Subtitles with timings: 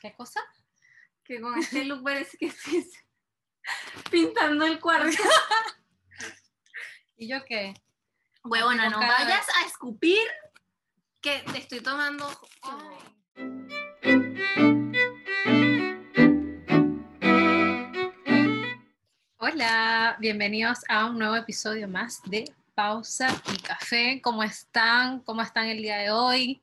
[0.00, 0.40] ¿Qué cosa?
[1.24, 2.88] Que con este look parece que estoy
[4.10, 5.22] pintando el cuarto.
[7.16, 7.74] ¿Y yo qué?
[8.44, 10.26] Huevona, no vayas a escupir
[11.20, 12.28] que te estoy tomando.
[12.62, 13.18] Ay.
[19.38, 22.44] Hola, bienvenidos a un nuevo episodio más de
[22.74, 24.20] Pausa y Café.
[24.22, 25.20] ¿Cómo están?
[25.20, 26.62] ¿Cómo están el día de hoy?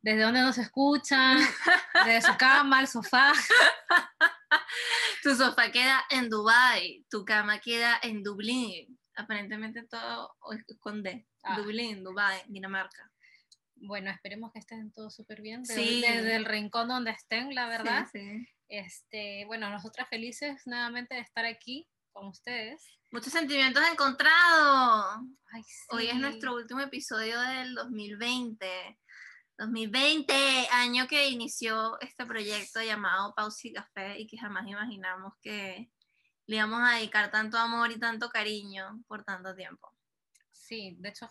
[0.00, 1.38] ¿Desde dónde nos escuchan?
[2.06, 3.32] ¿Desde su cama, el sofá?
[5.22, 8.98] Tu sofá queda en Dubai, tu cama queda en Dublín.
[9.16, 10.36] Aparentemente todo
[10.68, 11.26] esconde.
[11.42, 11.56] Ah.
[11.58, 13.10] Dublín, Dubai, Dinamarca.
[13.74, 15.62] Bueno, esperemos que estén todos súper bien.
[15.64, 16.00] de- Sí.
[16.00, 18.06] Desde el rincón donde estén, la verdad.
[18.12, 18.48] Sí, sí.
[18.68, 22.82] Este, bueno, nosotras felices nuevamente de estar aquí con ustedes.
[23.10, 25.20] Muchos sentimientos encontrados.
[25.52, 28.98] Ay, Hoy es nuestro último episodio del 2020.
[29.58, 30.32] 2020,
[30.72, 35.90] año que inició este proyecto llamado Pausa y Café y que jamás imaginamos que
[36.46, 39.92] le íbamos a dedicar tanto amor y tanto cariño por tanto tiempo.
[40.52, 41.28] Sí, de hecho,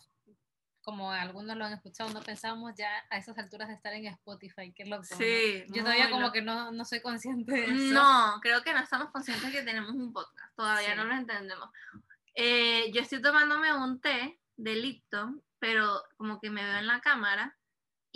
[0.81, 4.73] como algunos lo han escuchado, no pensábamos ya a esas alturas de estar en Spotify,
[4.73, 5.03] qué loco.
[5.12, 5.75] ¿no?
[5.75, 6.34] Yo todavía como loco.
[6.34, 7.94] que no, no soy consciente de eso.
[7.94, 10.95] No, creo que no estamos conscientes que tenemos un podcast, todavía Sí.
[10.97, 11.69] no lo entendemos.
[12.36, 17.02] Eh, yo estoy tomándome un té de Lipton, pero como que me veo en la
[17.02, 17.56] cámara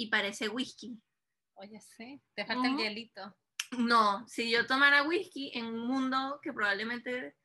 [0.03, 0.97] y parece whisky.
[1.55, 2.83] Oye, sí, te falta el Ujú.
[2.83, 3.35] hielito.
[3.77, 7.35] No, si yo tomara whisky en un mundo que probablemente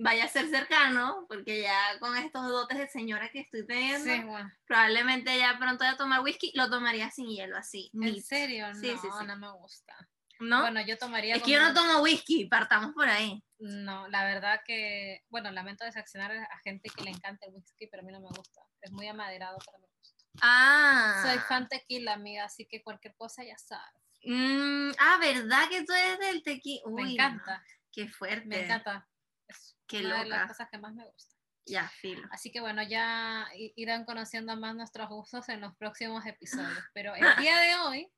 [0.00, 4.22] vaya a ser cercano, porque ya con estos dotes de señora que estoy teniendo, Sí,
[4.24, 4.50] bueno.
[4.66, 7.90] probablemente ya pronto voy a tomar whisky, lo tomaría sin hielo, así.
[7.92, 8.24] ¿En neat.
[8.24, 8.68] serio?
[8.68, 9.94] No, Sí, sí, no me gusta.
[10.40, 10.62] ¿No?
[10.62, 13.44] Bueno, yo tomaría es que yo no como- tomo whisky, partamos por ahí.
[13.58, 18.02] No, la verdad que, bueno, lamento decepcionar a gente que le encanta el whisky, pero
[18.02, 18.62] a mí no me gusta.
[18.80, 19.83] Es muy amaderado para gusto.
[20.42, 21.22] Ah.
[21.24, 24.02] Soy fan tequila, amiga, así que cualquier cosa ya sabes.
[24.24, 26.82] Mm, ah, ¿verdad que tú eres del tequila?
[26.90, 28.46] Me encanta, no, qué fuerte.
[28.46, 29.08] me encanta.
[29.46, 30.48] Es Qué una de las loca.
[30.48, 31.34] cosas que más me gusta.
[31.66, 32.26] Ya, filo.
[32.30, 33.46] Así que bueno, ya
[33.76, 36.78] irán conociendo más nuestros gustos en los próximos episodios.
[36.92, 38.12] Pero el día de hoy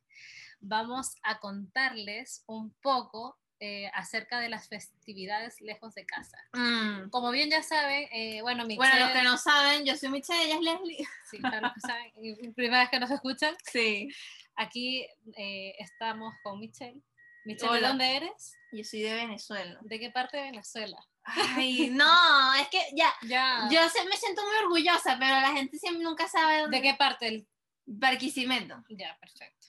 [0.60, 6.36] vamos a contarles un poco eh, acerca de las festividades lejos de casa.
[6.52, 7.10] Mm.
[7.10, 10.42] Como bien ya saben, eh, bueno, Michelle, Bueno, los que no saben, yo soy Michelle,
[10.44, 11.06] ella es Leslie.
[11.30, 14.08] sí, para los que saben, primera vez que nos escuchan, Sí.
[14.56, 15.06] aquí
[15.36, 17.00] eh, estamos con Michelle.
[17.44, 18.54] Michelle, ¿de dónde eres?
[18.72, 19.78] Yo soy de Venezuela.
[19.82, 20.98] ¿De qué parte de Venezuela?
[21.22, 23.68] Ay, no, es que ya, Ya.
[23.70, 26.76] yo se- me siento muy orgullosa, pero la gente siempre nunca sabe dónde.
[26.78, 27.24] ¿De qué parte?
[27.26, 27.48] del-
[27.88, 28.82] Barquisimeto.
[28.88, 29.68] Ya, perfecto.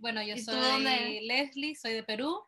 [0.00, 1.20] Bueno, yo ¿Y tú soy?
[1.24, 2.44] Leslie, soy de Perú,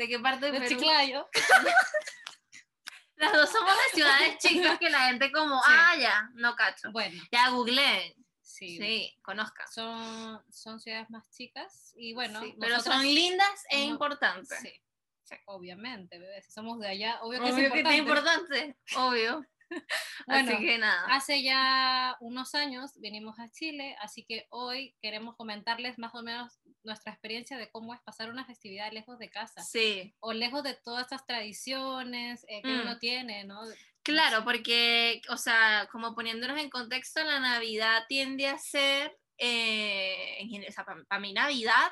[0.00, 0.80] ¿De qué parte de de Perú?
[0.80, 1.28] Chiclayo.
[3.16, 5.68] Las dos somos de ciudades chicas que la gente como, Sí.
[5.76, 6.90] ah, ya, no cacho.
[6.90, 8.16] Bueno, Ya googleé.
[8.40, 9.66] sí, Sí, conozca.
[9.66, 14.58] Son, son ciudades más chicas y bueno, Sí, pero son lindas e no- importantes.
[14.62, 19.44] Sí, obviamente, bebé, si somos de allá, obvio que Obvio es que es importante, obvio.
[20.26, 21.06] Bueno, Así que nada.
[21.14, 26.60] Hace ya unos años vinimos a Chile, así que hoy queremos comentarles más o menos
[26.84, 30.74] nuestra experiencia de cómo es pasar una festividad lejos de casa Sí, o lejos de
[30.74, 32.80] todas estas tradiciones eh, que Mm.
[32.82, 33.60] uno tiene, ¿no?
[34.02, 40.64] claro, porque, o sea, como poniéndonos en contexto, la Navidad tiende a ser, eh, en
[40.68, 41.90] o sea, para mí Navidad,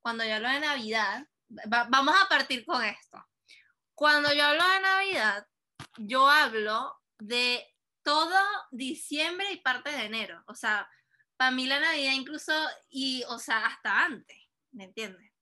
[0.00, 1.26] cuando yo hablo de Navidad,
[1.72, 3.24] va- vamos a partir con esto.
[3.94, 5.46] Cuando yo hablo de Navidad,
[5.98, 7.66] yo hablo de
[8.02, 8.38] todo
[8.70, 10.42] diciembre y parte de enero.
[10.46, 10.88] O sea,
[11.36, 12.52] para mí la Navidad incluso,
[12.88, 14.36] y, o sea, hasta antes,
[14.72, 15.32] ¿me entiendes?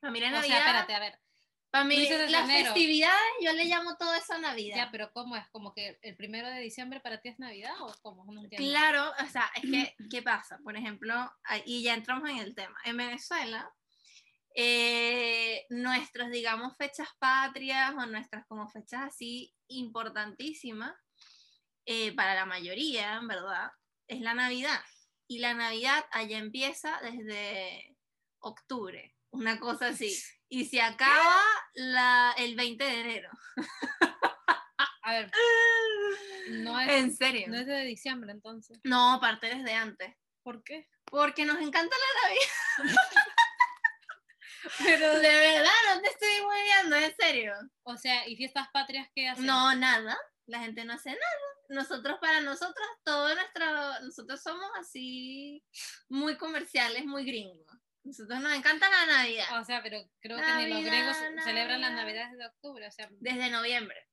[0.00, 0.48] Para mí la O Navidad...
[0.56, 1.18] sea, espérate, a ver,
[1.70, 2.66] Para mí, las enero.
[2.74, 4.76] festividades, yo le llamo todo eso Navidad.
[4.76, 5.48] ya, pero ¿cómo es?
[5.48, 8.24] ¿Como que el primero de diciembre para ti es Navidad o cómo?
[8.32, 8.48] No.
[8.50, 10.58] Claro, o sea, es que, ¿qué pasa?
[10.62, 11.14] Por ejemplo,
[11.64, 12.78] y ya entramos en el tema.
[12.84, 13.72] En Venezuela,
[14.54, 20.94] eh, nuestras, digamos, fechas patrias o nuestras como fechas así importantísimas,
[21.86, 23.70] eh, para la mayoría, en verdad,
[24.08, 24.80] es la Navidad.
[25.26, 27.96] Y la Navidad allá empieza desde
[28.38, 30.16] octubre, una cosa así.
[30.48, 31.36] Y se acaba
[31.74, 33.30] la, el 20 de enero.
[35.02, 35.30] A ver,
[36.48, 37.46] no es, En serio.
[37.48, 38.78] no es de diciembre entonces.
[38.84, 40.14] No, parte desde antes.
[40.42, 40.88] ¿Por qué?
[41.04, 43.00] Porque nos encanta la Navidad.
[44.78, 47.54] Pero, De verdad, no te estoy moviendo, en serio.
[47.84, 49.46] o sea, ¿y fiestas patrias qué hacen?
[49.46, 50.16] No, nada.
[50.46, 51.20] La gente no hace nada.
[51.68, 54.00] Nosotros, para nosotros, todo nuestro.
[54.02, 55.62] Nosotros somos así
[56.08, 57.66] muy comerciales, muy gringos.
[58.02, 59.60] Nosotros nos encanta la Navidad.
[59.60, 62.24] O sea, pero creo que ni los Navidad, griegos celebran las Navidad.
[62.28, 64.06] navidades de octubre, o sea, Desde noviembre.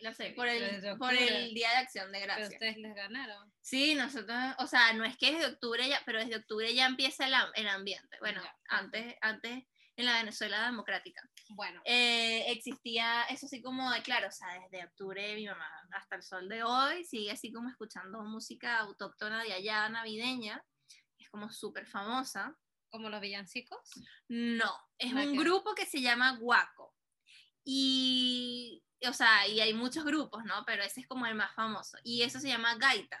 [0.00, 2.52] Lo sé, por el, 3 de por el Día de Acción de Pero Gracias.
[2.52, 3.52] ustedes les ganaron.
[3.60, 7.26] Sí, nosotros, o sea, no es que desde octubre ya, pero desde octubre ya empieza
[7.26, 8.16] el, el ambiente.
[8.20, 9.64] Bueno, Ya, antes, antes
[10.00, 11.22] en la Venezuela democrática.
[11.50, 16.16] Bueno, eh, existía eso así como de, claro, o sea, desde octubre mi mamá hasta
[16.16, 20.64] el sol de hoy sigue así como escuchando música autóctona de allá, navideña,
[21.18, 22.56] es como súper famosa.
[22.88, 23.78] como los villancicos.
[24.28, 26.94] No, es ¿La un grupo que se llama Guaco.
[27.62, 30.64] Y, o sea, y hay muchos grupos, ¿no?
[30.66, 31.98] Pero ese es como el más famoso.
[32.02, 33.20] Y eso se llama gaita.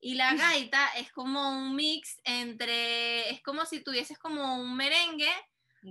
[0.00, 5.30] Y la gaita es como un mix entre, es como si tuvieses como un merengue,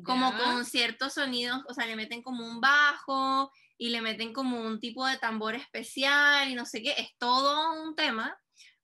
[0.04, 4.62] como con ciertos sonidos, o sea, le meten como un bajo y le meten como
[4.62, 8.38] un tipo de tambor especial y no sé qué, es todo un tema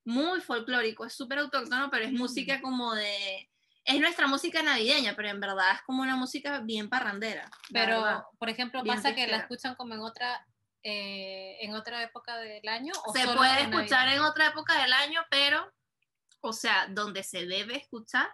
[0.04, 3.50] muy folclórico, es súper autóctono, pero es música como de,
[3.88, 7.50] es nuestra música navideña, pero en verdad es como una música bien parrandera.
[7.72, 8.24] Pero, verdad.
[8.38, 10.46] por ejemplo, pasa que la escuchan como en otra
[10.84, 14.16] eh, en otra época del año o se solo puede en escuchar Navidad?
[14.16, 15.74] en otra época del año, pero,
[16.42, 18.30] o sea, donde se debe escuchar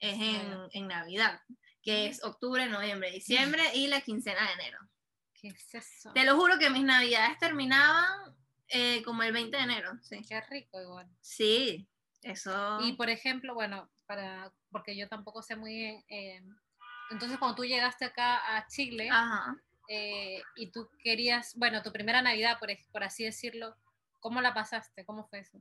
[0.00, 0.68] es en, Navidad.
[0.72, 1.40] en Navidad,
[1.80, 4.78] que es octubre, noviembre, diciembre y la quincena de enero.
[5.32, 6.12] ¿Qué es eso?
[6.12, 8.36] Te lo juro que mis navidades terminaban
[8.66, 10.20] eh, como el 20 de enero, sí.
[10.28, 11.08] Qué rico igual.
[11.20, 11.88] Sí,
[12.22, 12.80] eso.
[12.82, 16.04] Y por ejemplo, bueno, para porque yo tampoco sé muy bien.
[16.08, 16.42] eh,
[17.10, 19.56] entonces, cuando tú llegaste acá a Chile Ajá.
[19.88, 23.76] eh, y tú querías, bueno, tu primera Navidad, por, por así decirlo,
[24.20, 25.06] ¿cómo la pasaste?
[25.06, 25.58] ¿Cómo fue eso?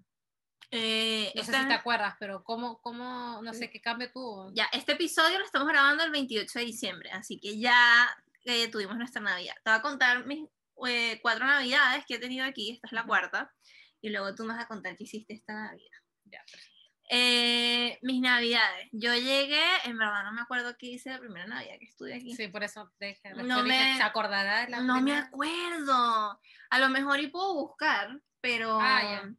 [0.71, 4.51] Eh, No sé si te acuerdas, pero ¿cómo, cómo, no sé qué cambio tuvo?
[4.53, 8.09] ya, este episodio lo estamos grabando el 28 de diciembre, así que ya
[8.43, 9.55] eh, tuvimos nuestra Navidad.
[9.63, 10.49] Te voy a contar mis
[10.85, 13.53] eh, cuatro Navidades que he tenido aquí, esta es la cuarta,
[14.01, 15.97] y luego tú me vas a contar qué hiciste esta Navidad.
[16.25, 16.76] Ya, perfecto.
[17.09, 18.89] Eh, mis Navidades.
[18.91, 22.35] Yo llegué, en verdad no me acuerdo qué hice la primera Navidad que estuve aquí.
[22.35, 26.39] Sí, por eso dije, No me- ¿se acordará de la No me acuerdo.
[26.69, 28.77] A lo mejor y puedo buscar, pero.
[28.81, 29.33] Ah, ya.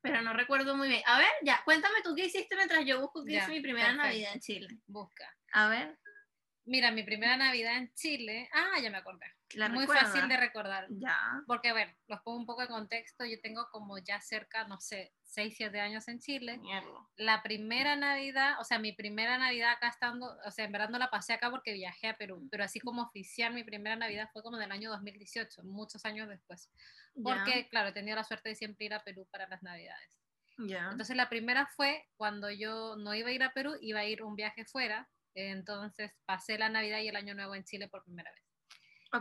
[0.00, 1.02] Pero no recuerdo muy bien.
[1.06, 3.88] A ver, ya, cuéntame tú qué hiciste mientras yo busco qué Ya, hice mi primera
[3.88, 4.06] perfecto.
[4.06, 4.68] Navidad en Chile.
[4.86, 5.36] Busca.
[5.52, 5.98] A ver,
[6.68, 8.48] Mira, mi primera Navidad en Chile.
[8.52, 9.35] Ah, ya me acordé.
[9.54, 10.12] La Muy recuerdas?
[10.12, 10.86] fácil de recordar.
[10.90, 11.16] Ya.
[11.46, 13.24] Porque, a ver, los pongo un poco de contexto.
[13.24, 16.58] Yo tengo como ya cerca, no sé, 6, 7 años en Chile.
[16.58, 16.88] Mierda.
[17.16, 20.98] La primera Navidad, o sea, mi primera Navidad acá estando, o sea, en verdad no
[20.98, 24.42] la pasé acá porque viajé a Perú, pero así como oficial, mi primera Navidad fue
[24.42, 26.70] como en el año 2018, muchos años después.
[27.22, 30.18] Porque, claro, he tenido la suerte de siempre ir a Perú para las Navidades.
[30.58, 30.88] Ya.
[30.90, 34.22] Entonces la primera fue cuando yo no iba a ir a Perú, iba a ir
[34.22, 35.08] un viaje fuera.
[35.34, 38.45] Entonces pasé la Navidad y el Año Nuevo en Chile por primera vez.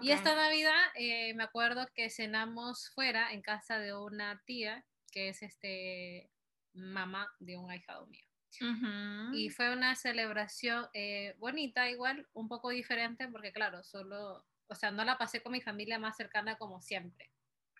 [0.01, 5.29] Y esta Navidad eh, me acuerdo que cenamos fuera en casa de una tía que
[5.29, 6.29] es este
[6.73, 8.25] mamá de un ahijado mío.
[8.61, 9.33] Ujú.
[9.33, 14.91] Y fue una celebración eh, bonita, igual, un poco diferente, porque claro, solo, o sea,
[14.91, 17.31] no la pasé con mi familia más cercana como siempre.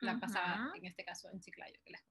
[0.02, 2.04] La pasaba, en este caso, en Chiclayo, que les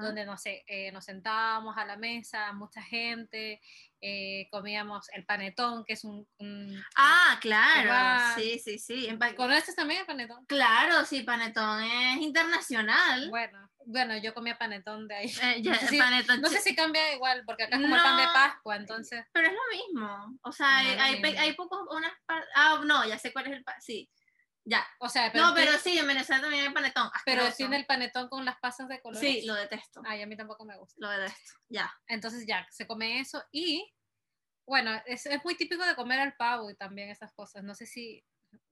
[0.00, 3.60] donde no sé, eh, nos sentábamos a la mesa, mucha gente,
[4.00, 6.26] eh, comíamos el panetón, que es un...
[6.38, 7.88] un- Ah, claro.
[7.88, 9.08] va- Sí, sí, sí.
[9.36, 10.44] ¿Conoces también el panetón?
[10.46, 13.28] Claro, sí, Panetón es internacional.
[13.30, 15.26] Bueno, bueno, yo comía panetón de ahí.
[15.42, 17.96] Eh, ya, no, sé si, Panetón no sé si cambia igual, porque acá es como
[17.96, 18.32] el pan de No.
[18.32, 19.24] Pascua, entonces...
[19.32, 20.38] Pero es lo mismo.
[20.42, 22.12] O sea, No hay, hay, hay pocos, unas
[22.54, 24.10] Ah, no, ya sé cuál es el Sí.
[24.68, 24.84] Ya.
[24.98, 27.08] O sea, no, tiene- pero sí, en Venezuela también hay panetón.
[27.24, 27.56] pero asqueroso.
[27.56, 29.20] tiene el panetón con las pasas de colores.
[29.20, 30.02] Sí, lo detesto.
[30.04, 30.96] Ay, a mí tampoco me gusta.
[30.98, 31.52] Lo detesto.
[31.68, 31.94] Ya.
[32.08, 33.94] Entonces ya, se come eso y,
[34.66, 37.62] bueno, es, es muy típico de comer al pavo y también esas cosas.
[37.62, 38.24] No sé si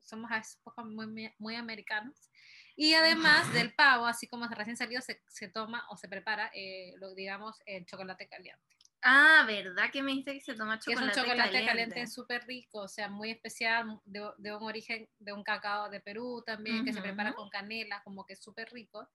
[0.03, 2.29] somos a veces poco muy, muy americanos.
[2.77, 6.95] Y además del pavo, así como recién salido, se, se toma o se prepara, eh,
[6.99, 8.77] lo, digamos, el chocolate caliente.
[9.07, 11.67] Ah, ¿verdad que me dijiste que se toma Que es chocolate, un chocolate caliente?
[11.67, 16.01] caliente súper rico, o sea, muy especial, de, de un origen de un cacao de
[16.01, 19.07] Perú también, que se prepara con canela, como que es súper rico.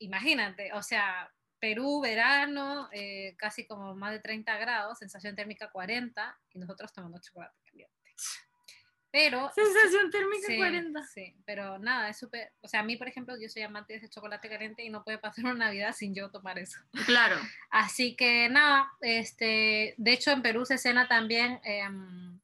[0.00, 6.38] Imagínate, o sea, Perú, verano, eh, casi como más de 30 grados, sensación térmica 40,
[6.52, 8.14] y nosotros tomando chocolate caliente.
[9.12, 9.50] Pero...
[9.54, 11.02] Sensación térmica Sí, 40.
[11.04, 13.98] sí, pero nada, es súper, o sea, a mí, por ejemplo, yo soy amante de
[13.98, 16.78] ese chocolate caliente y no puede pasar una Navidad sin yo tomar eso.
[17.06, 17.36] Claro.
[17.70, 22.38] Así que nada, este, de hecho en Perú se cena también em,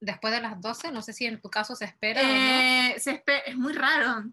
[0.00, 2.30] después de las 12, no sé si en tu caso se espera o no.
[2.30, 4.24] Eh, se espe- es muy raro.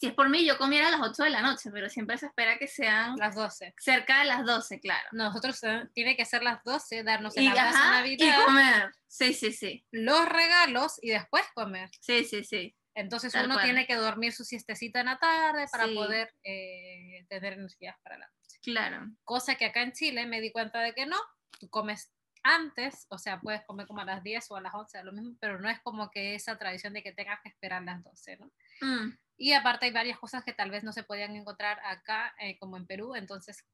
[0.00, 2.26] Si es por mí, yo comiera a las 8 de la noche, pero siempre se
[2.26, 3.74] espera que sean Las 12.
[3.78, 5.08] cerca de las 12, claro.
[5.12, 8.92] Nosotros eh, tiene que ser las 12, darnos el Y, abrazo ajá, y Navidad, comer.
[9.08, 9.84] Sí, sí, sí.
[9.90, 11.90] los regalos y después comer.
[12.00, 12.76] Sí, sí, sí.
[12.94, 13.64] Entonces Tal uno cual.
[13.64, 15.94] tiene que dormir su siestecita en la tarde para Sí.
[15.94, 18.58] poder eh, tener energías para la noche.
[18.62, 19.06] Claro.
[19.24, 21.16] Cosa que acá en Chile me di cuenta de que no,
[21.60, 22.12] tú comes
[22.44, 25.36] antes, o sea, puedes comer como a las 10 o a las 11, lo mismo,
[25.40, 28.46] pero no es como que esa tradición de que tengas que esperar las 12, ¿no?
[28.80, 32.58] Mm, Y aparte hay varias cosas que tal vez no se podían encontrar acá eh,
[32.58, 33.64] como en Perú, entonces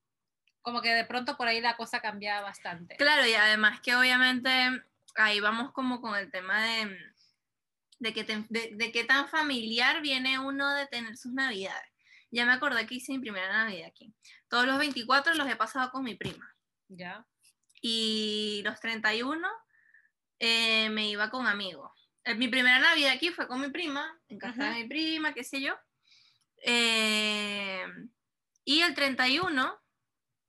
[0.60, 2.96] como que de pronto por ahí la cosa cambiaba bastante.
[2.96, 4.50] Claro, y además que obviamente
[5.16, 6.98] ahí vamos como con el tema de,
[7.98, 11.90] de, que de, qué tan familiar viene uno de tener sus navidades.
[12.30, 14.12] Ya me acordé que hice mi primera navidad aquí.
[14.48, 16.54] Todos los 24 los he pasado con mi prima.
[16.88, 17.26] Ya.
[17.80, 19.48] Y los 31
[20.40, 21.92] eh, me iba con amigos.
[22.24, 25.44] Eh, mi primera navidad aquí fue con mi prima, en casa de mi prima, qué
[25.44, 25.74] sé yo.
[26.62, 27.84] Eh,
[28.64, 29.78] y el 31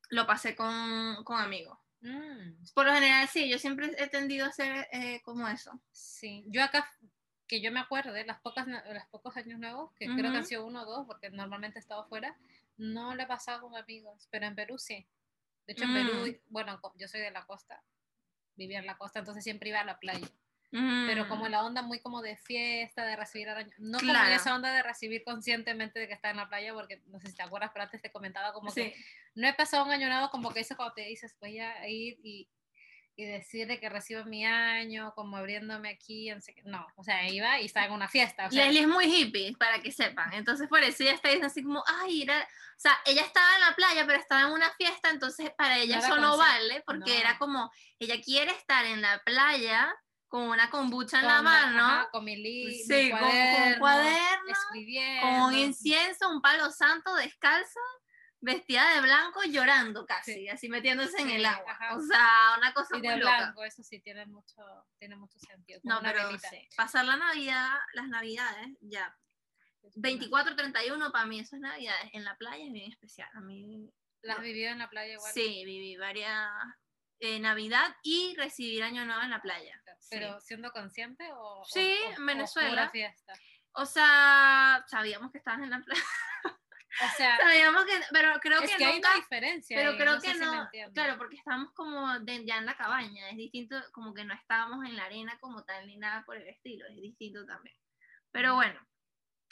[0.10, 1.78] lo pasé con, con amigos.
[2.00, 2.64] Mm.
[2.74, 5.78] Por lo general, sí, yo siempre he tendido a hacer eh, como eso.
[5.92, 6.90] Sí, yo acá,
[7.46, 10.66] que yo me acuerde, las pocas, los pocos años nuevos, que creo que han sido
[10.66, 12.38] uno o dos, porque normalmente he estado fuera,
[12.78, 15.06] no lo he pasado con amigos, pero en Perú sí.
[15.68, 16.54] De hecho, en Perú, mm.
[16.54, 17.84] bueno, yo soy de la costa,
[18.56, 20.30] vivía en la costa, entonces siempre iba a la playa
[20.72, 21.50] pero como mm.
[21.50, 25.24] la onda muy como de fiesta, de recibir arañas, no como esa onda de recibir
[25.24, 28.02] conscientemente de que está en la playa, porque no sé si te acuerdas, pero antes
[28.02, 28.96] te comentaba como que
[29.36, 32.20] no he pasado un año nuevo como que eso cuando te dices voy a ir
[32.24, 32.50] y,
[33.18, 36.30] y decirle que recibo mi año, como abriéndome aquí,
[36.66, 38.48] no, o sea, iba y estaba en una fiesta.
[38.48, 41.64] O Leslie es muy hippie, para que sepan, entonces por eso ella está diciendo así
[41.64, 42.42] como, ay, era...
[42.42, 46.00] o sea, ella estaba en la playa, pero estaba en una fiesta, entonces para ella
[46.00, 49.96] eso no vale, porque era como, ella quiere estar en la playa,
[50.36, 54.54] con una kombucha en la mano, con mi, li, sí, con, un cuaderno,
[55.22, 57.80] con un incienso, un palo santo descalzo,
[58.42, 61.80] vestida de blanco, llorando casi, así metiéndose en el agua.
[61.94, 64.62] O sea, una cosa y de blanco, eso sí tiene mucho,
[65.00, 65.80] tiene mucho sentido.
[65.84, 66.68] No, pero sí.
[66.76, 69.18] pasar la Navidad, las Navidades, ya.
[69.96, 72.10] 24, 31, para mí eso es Navidades.
[72.12, 73.30] En la playa es bien especial.
[73.36, 73.90] A mí.
[74.22, 75.32] ¿Las has vivido en la playa igual?
[75.32, 76.52] Sí, viví varias,
[77.20, 79.82] eh, Navidad y recibir Año Nuevo en la playa.
[80.10, 82.86] ¿Pero siendo consciente o, sí, o, en Venezuela?
[82.86, 83.34] O, fiesta?
[83.74, 86.02] o sea, sabíamos que estabas en la playa.
[86.44, 89.78] O sea, sabíamos que, pero creo es que, que hay una diferencia.
[89.78, 94.14] Pero creo que no, claro, porque estábamos como ya en la cabaña, es distinto, como
[94.14, 97.46] que no estábamos en la arena como tal ni nada por el estilo, es distinto
[97.46, 97.76] también.
[98.32, 98.80] Pero bueno,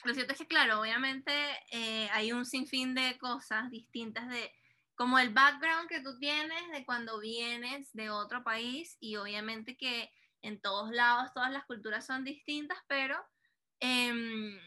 [0.04, 1.34] lo cierto es que, claro, obviamente
[1.72, 4.52] eh, hay un sinfín de cosas distintas de
[4.96, 10.12] como el background que tú tienes de cuando vienes de otro país y obviamente que
[10.42, 13.18] en todos lados todas las culturas son distintas, pero
[13.80, 14.60] em,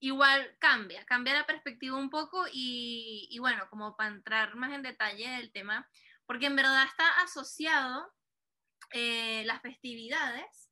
[0.00, 5.28] igual cambia, cambia la perspectiva un poco y, bueno, como para entrar más en detalle
[5.28, 5.88] del tema,
[6.26, 8.12] porque en verdad está asociado
[8.92, 10.70] eh, las festividades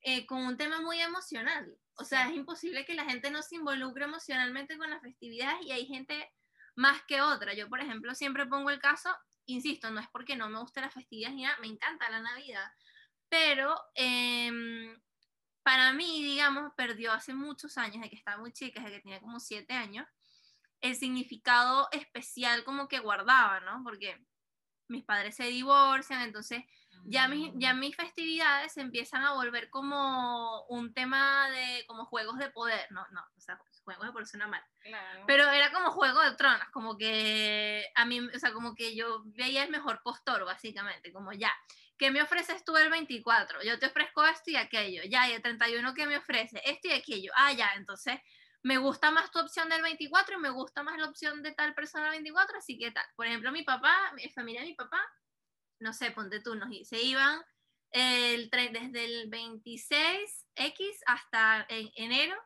[0.00, 1.76] eh, con un tema muy emocional.
[1.98, 5.72] O sea, es imposible que la gente no se involucre emocionalmente con las festividades y
[5.72, 6.30] hay gente
[6.76, 7.54] más que otra.
[7.54, 9.10] Yo, por ejemplo, siempre pongo el caso,
[9.46, 12.70] insisto, no es porque no me guste las festividades ni nada, me encanta la Navidad,
[13.28, 14.96] pero em,
[15.62, 19.20] para mí, digamos, perdió hace muchos años, de que estaba muy chica, de que tenía
[19.20, 20.06] como siete años,
[20.80, 23.82] el significado especial como que guardaba, ¿no?
[23.82, 24.24] Porque
[24.88, 26.62] mis padres se divorcian, entonces
[27.04, 27.80] ya mis, ya mm.
[27.80, 33.22] mis festividades empiezan a volver como un tema de como juegos de poder, no, no,
[33.36, 34.62] o sea, juegos de suena mal,
[35.26, 39.22] pero era como juego de tronos, como que a mí, o sea, como que yo
[39.26, 41.52] veía el mejor postor, básicamente, como ya,
[41.96, 43.62] ¿qué me ofreces tú el 24?
[43.62, 46.60] Yo te ofrezco esto y aquello, ya, y el 31, ¿qué me ofrece?
[46.64, 48.18] Esto y aquello, ah, ya, entonces
[48.62, 51.72] me gusta más tu opción del 24 y me gusta más la opción de tal
[51.74, 53.06] persona del 24, así que tal.
[53.14, 55.00] Por ejemplo, mi papá, mi familia de mi papá,
[55.78, 57.40] no sé, ponte tú, nos, se iban
[57.92, 62.36] el, desde el 26X hasta en enero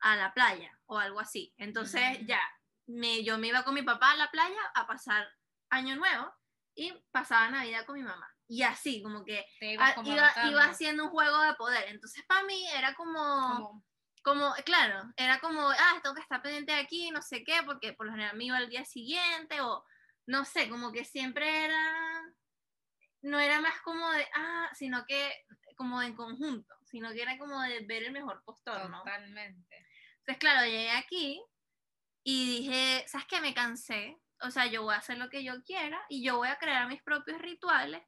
[0.00, 1.54] a la playa o algo así.
[1.56, 2.40] Entonces ya,
[2.86, 5.28] me, yo me iba con mi papá a la playa a pasar
[5.70, 6.32] año nuevo
[6.74, 8.28] y pasaba Navidad con mi mamá.
[8.48, 9.94] Y así, como que iba,
[10.44, 11.88] iba, haciendo un juego de poder.
[11.88, 13.84] Entonces para mí era como,
[14.22, 17.92] como, claro, era como, ah, tengo que estar pendiente de aquí, no sé qué, porque
[17.92, 19.84] por lo general me iba al día siguiente o
[20.26, 22.22] no sé, como que siempre era
[23.22, 25.30] no era más como de, ah, sino que
[25.76, 28.98] como en conjunto, sino que era como de ver el mejor postor, ¿no?
[28.98, 29.86] Totalmente.
[30.30, 31.42] Entonces, claro, llegué aquí
[32.22, 33.40] y dije, ¿sabes qué?
[33.40, 34.16] Me cansé.
[34.42, 36.86] O sea, yo voy a hacer lo que yo quiera y yo voy a crear
[36.86, 38.00] mis propios rituales.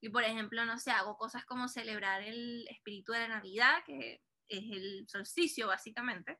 [0.00, 4.22] Y, por ejemplo, no sé, hago cosas como celebrar el espíritu de la Navidad, que
[4.48, 6.38] es el solsticio, básicamente,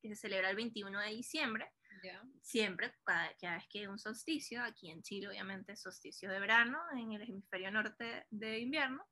[0.00, 1.72] que se celebra el 21 de diciembre.
[2.40, 7.10] Siempre, cada, vez que hay un solsticio, aquí en Chile obviamente solsticio de verano, en
[7.10, 9.04] el hemisferio norte de invierno.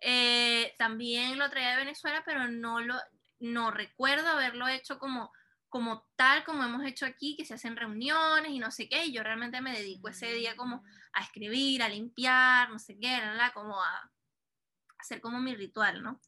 [0.00, 2.96] Eh, también lo traía de Venezuela, pero no, lo,
[3.44, 5.32] no recuerdo haberlo hecho como,
[5.68, 9.12] como tal, como hemos hecho aquí, que se hacen reuniones y no sé qué, y
[9.12, 10.82] yo realmente me dedico ese día como
[11.12, 13.20] a escribir, a limpiar, no sé qué,
[13.52, 14.10] como a
[14.98, 16.20] hacer como mi ritual, ¿no?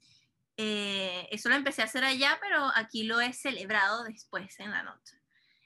[0.57, 4.83] Eh, eso lo empecé a hacer allá, pero aquí lo he celebrado después en la
[4.83, 5.21] noche.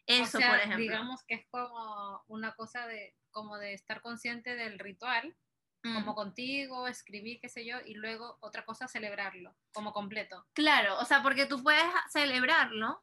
[0.06, 0.78] Eso, o sea, por ejemplo.
[0.78, 5.36] digamos que es como una cosa de, como de estar consciente del ritual.
[5.82, 10.46] Como contigo, escribir, qué sé yo, y luego otra cosa, celebrarlo, como completo.
[10.52, 13.02] Claro, o sea, porque tú puedes celebrarlo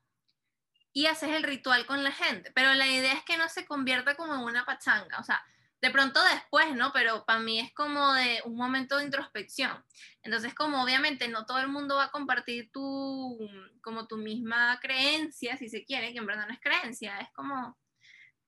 [0.94, 4.16] y haces el ritual con la gente, pero la idea es que no se convierta
[4.16, 5.44] como en una pachanga, o sea,
[5.82, 6.92] de pronto después, ¿no?
[6.92, 9.84] Pero para mí es como de un momento de introspección.
[10.24, 13.38] Entonces, como obviamente no todo el mundo va a compartir tu,
[13.82, 17.78] como tu misma creencia, si se quiere, que en verdad no es creencia, es como,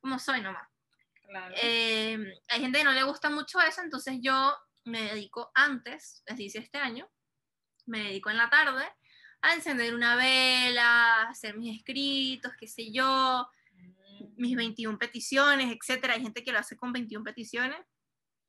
[0.02, 0.68] como soy nomás.
[1.30, 1.56] Claro.
[1.62, 2.18] Eh,
[2.48, 6.58] hay gente que no le gusta mucho eso, entonces yo me dedico antes, les hice
[6.58, 7.08] este año,
[7.86, 8.84] me dedico en la tarde
[9.42, 13.48] a encender una vela, a hacer mis escritos, qué sé yo,
[14.38, 16.16] mis 21 peticiones, etcétera.
[16.16, 17.80] Hay gente que lo hace con 21 peticiones.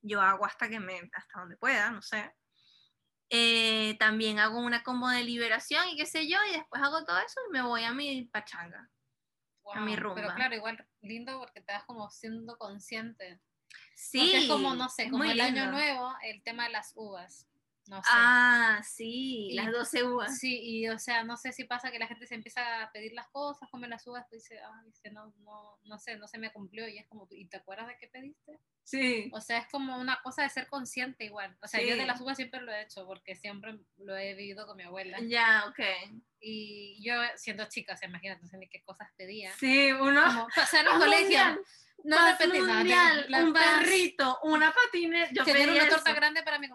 [0.03, 2.33] Yo hago hasta que me, hasta donde pueda, no sé.
[3.29, 7.19] Eh, también hago una como de liberación y qué sé yo, y después hago todo
[7.19, 8.91] eso y me voy a mi pachanga.
[9.73, 10.35] A mi Wow, Pero rumba.
[10.35, 13.41] claro, igual lindo porque te vas como siendo consciente.
[13.95, 14.19] Sí.
[14.19, 17.47] Porque es como, no sé, como el año nuevo, el tema de las uvas.
[17.91, 18.09] No sé.
[18.13, 20.39] Ah, sí, Y- las 12 uvas.
[20.39, 23.13] Sí, y o sea, no sé si pasa que la gente se empieza a pedir
[23.15, 26.39] las cosas, come las uvas, pues dice, ah, dice, no, no, no sé, no se
[26.39, 28.61] me cumplió, y es como, ¿y te acuerdas de qué pediste?
[28.85, 29.29] Sí.
[29.33, 31.59] O sea, es como una cosa de ser consciente igual.
[31.63, 34.69] O sea, yo de las uvas siempre lo he hecho, porque siempre lo he vivido
[34.69, 35.19] con mi abuela.
[35.27, 35.81] Ya, ok.
[36.39, 39.53] Y yo, siendo chica, o sea, imagínate, no sé ni qué cosas pedía.
[39.59, 40.23] Sí, uno.
[40.27, 41.41] Como pasar Paz colegio.
[42.05, 42.75] No paz repetí nada.
[42.75, 45.33] mundial, la un perrito, una patineta.
[45.33, 46.69] Yo pedí una torta grande para mi...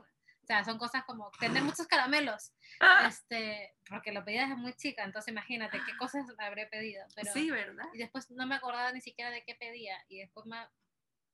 [0.45, 2.53] O sea, son cosas como tener muchos caramelos.
[2.79, 7.03] Ah, este, porque lo pedía desde muy chica, entonces imagínate qué cosas habré pedido.
[7.15, 7.85] Pero, sí, ¿verdad?
[7.95, 9.97] Y después no me acordaba ni siquiera de qué pedía.
[10.07, 10.69] Y después más,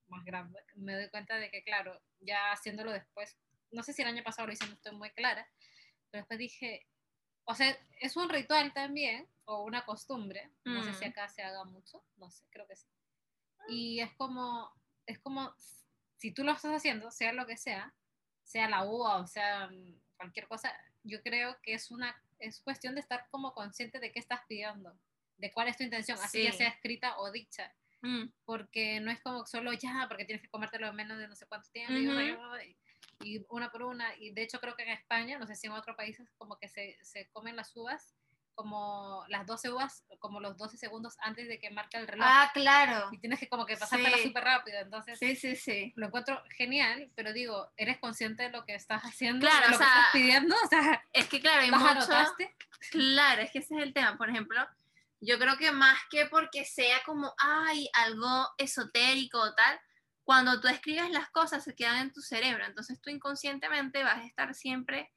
[0.07, 3.37] más grande me doy cuenta de que, claro, ya haciéndolo después,
[3.71, 5.45] no sé si el año pasado lo hice, no estoy muy clara,
[6.09, 6.87] pero después dije,
[7.43, 11.09] o sea, es un ritual también, o una costumbre, no sé si Mm.
[11.09, 12.87] acá se haga mucho, no sé, creo que sí.
[13.67, 14.71] Y es como,
[15.05, 15.53] es como,
[16.15, 17.93] si tú lo estás haciendo, sea lo que sea,
[18.43, 19.69] sea la uva o sea
[20.17, 20.71] cualquier cosa,
[21.03, 24.95] yo creo que es una, es cuestión de estar como consciente de qué estás pidiendo,
[25.37, 26.59] de cuál es tu intención, así ya Sí.
[26.59, 27.73] sea escrita o dicha.
[28.03, 31.35] Mm, porque no es como solo ya, porque tienes que comértelo en menos de no
[31.35, 31.93] sé cuánto tiempo,
[32.59, 32.77] y-
[33.23, 35.73] y una por una, y de hecho creo que en España, no sé si en
[35.73, 38.15] otros países, como que se, se comen las uvas,
[38.55, 42.51] como las 12 uvas, como los 12 segundos antes de que marque el reloj, Ah,
[42.53, 43.09] claro.
[43.11, 44.23] y tienes que como que pasártela Sí.
[44.27, 45.93] súper rápido, entonces Sí, sí, sí.
[45.95, 49.47] lo encuentro genial, pero digo, ¿eres consciente de lo que estás haciendo?
[49.47, 50.55] Claro, de o lo que sea, estás pidiendo?
[50.63, 51.91] O sea, Es que, claro, hay ¿las mucho.
[51.91, 52.55] anotaste?
[52.91, 54.17] Claro, es que ese es el tema.
[54.17, 54.65] Por ejemplo,
[55.21, 59.79] yo creo que más que porque sea como, ay, algo esotérico o tal,
[60.23, 62.65] cuando tú escribes las cosas se quedan en tu cerebro.
[62.65, 65.11] Entonces tú inconscientemente vas a estar siempre,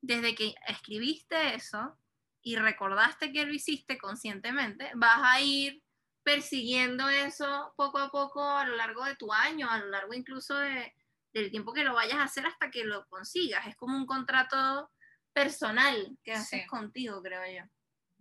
[0.00, 1.96] desde que escribiste eso
[2.42, 5.82] y recordaste que lo hiciste conscientemente, vas a ir
[6.24, 10.56] persiguiendo eso poco a poco a lo largo de tu año, a lo largo incluso
[10.58, 10.94] de,
[11.32, 13.66] del tiempo que lo vayas a hacer hasta que lo consigas.
[13.66, 14.90] Es como un contrato
[15.32, 16.66] personal que haces Sí.
[16.66, 17.64] contigo, creo yo.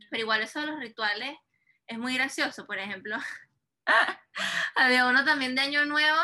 [0.10, 1.36] Pero igual eso de los rituales
[1.88, 2.66] es muy gracioso.
[2.66, 3.18] Por ejemplo,
[4.76, 6.20] había uno también de Año Nuevo,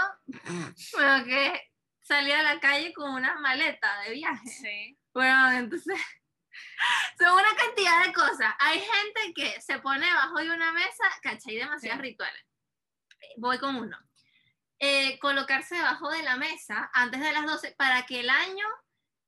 [0.96, 1.62] bueno, que
[2.02, 4.48] salía a la calle con una maleta de viaje.
[4.48, 4.98] Sí.
[5.14, 6.00] Bueno, entonces,
[7.20, 8.54] son una cantidad de cosas.
[8.60, 11.56] Hay gente que se pone debajo de una mesa, ¿cachai?
[11.56, 12.10] Demasiados Sí.
[12.10, 12.46] rituales.
[13.38, 13.98] Voy con uno.
[14.80, 18.66] Eh, colocarse debajo de la mesa antes de las 12 para que el año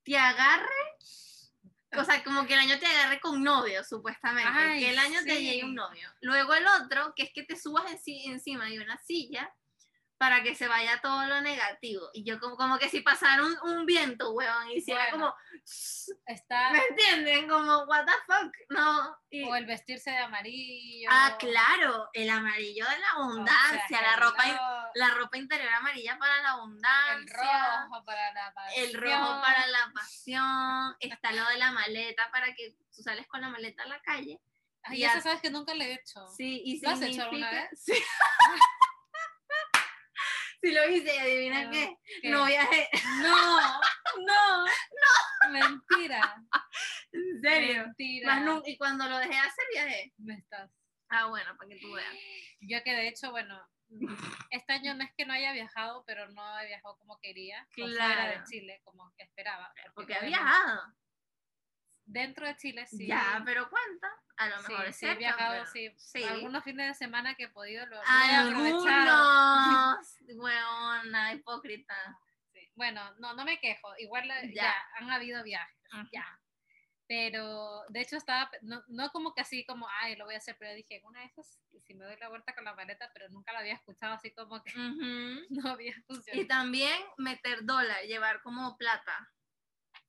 [0.03, 0.69] te agarre,
[1.97, 4.51] o sea, como que el año te agarre con novio, supuestamente.
[4.53, 5.43] Ay, que el año te sí.
[5.43, 6.07] llegue un novio.
[6.21, 9.51] Luego el otro, que es que te subas enci- encima de una silla
[10.19, 12.09] para que se vaya todo lo negativo.
[12.13, 15.33] Y yo como, como que si pasara un, un viento, weón, y hiciera Bueno.
[15.33, 15.35] como...
[16.25, 17.47] Está, ¿Me entienden?
[17.47, 19.17] Como, what the fuck, no.
[19.29, 21.09] Y- o el vestirse de amarillo.
[21.11, 25.69] ah, claro, el amarillo de la o sea, abundancia, la, el ropa, la ropa interior
[25.73, 27.85] amarilla para la el abundancia.
[27.87, 29.41] rojo para la El rojo pasión.
[29.41, 33.83] para la pasión, está lo de la maleta para que tú sales con la maleta
[33.83, 34.39] a la calle.
[34.83, 35.11] Ay, Ya.
[35.11, 36.27] esa sabes que nunca le he hecho.
[36.35, 37.69] Sí, y ¿Lo has hecho alguna vez?
[37.85, 37.93] Sí.
[40.63, 41.71] Sí lo hice, adivina No.
[41.71, 42.29] qué, ¿Qué?
[42.29, 42.89] no viajé.
[43.23, 43.79] No,
[44.17, 44.65] no,
[45.51, 46.35] Mentira.
[47.13, 47.83] En serio.
[47.85, 48.35] Mentira.
[48.35, 50.13] Más y cuando lo dejé hacer viajé.
[50.17, 50.69] Me estás.
[51.09, 52.13] Ah, bueno, para que tú veas.
[52.61, 53.59] Yo que de hecho, bueno,
[54.51, 57.73] este año no es que no haya viajado, pero no he viajado como quería, o
[57.73, 57.95] fuera de
[58.33, 58.43] Claro.
[58.49, 59.73] Chile, como que esperaba.
[59.95, 60.93] Porque ha obviamente viajado.
[62.11, 63.05] Dentro de Chile sí.
[63.07, 64.07] Ya, pero cuenta.
[64.37, 65.93] A lo sí, mejor es sí he cierto, viajado, pero- sí.
[65.97, 66.23] sí.
[66.23, 68.05] Algunos fines de semana que he podido lo, he.
[68.35, 68.83] Algunos.
[70.35, 71.95] Huevona, hipócrita.
[72.51, 72.67] Sí.
[72.73, 73.95] Bueno, no, no me quejo.
[73.99, 74.53] Igual la- Ya.
[74.63, 74.75] ya.
[74.97, 75.77] han habido viajes.
[75.93, 76.07] Ujú.
[76.11, 76.25] Ya.
[77.07, 80.55] Pero de hecho estaba, no, no como que así como, ay, lo voy a hacer,
[80.59, 83.51] pero dije, una de esas, si me doy la vuelta con la maleta, pero nunca
[83.53, 85.45] la había escuchado así como que Ujú.
[85.51, 86.47] no había Y funcionado.
[86.47, 89.29] también meter dólar, llevar como plata,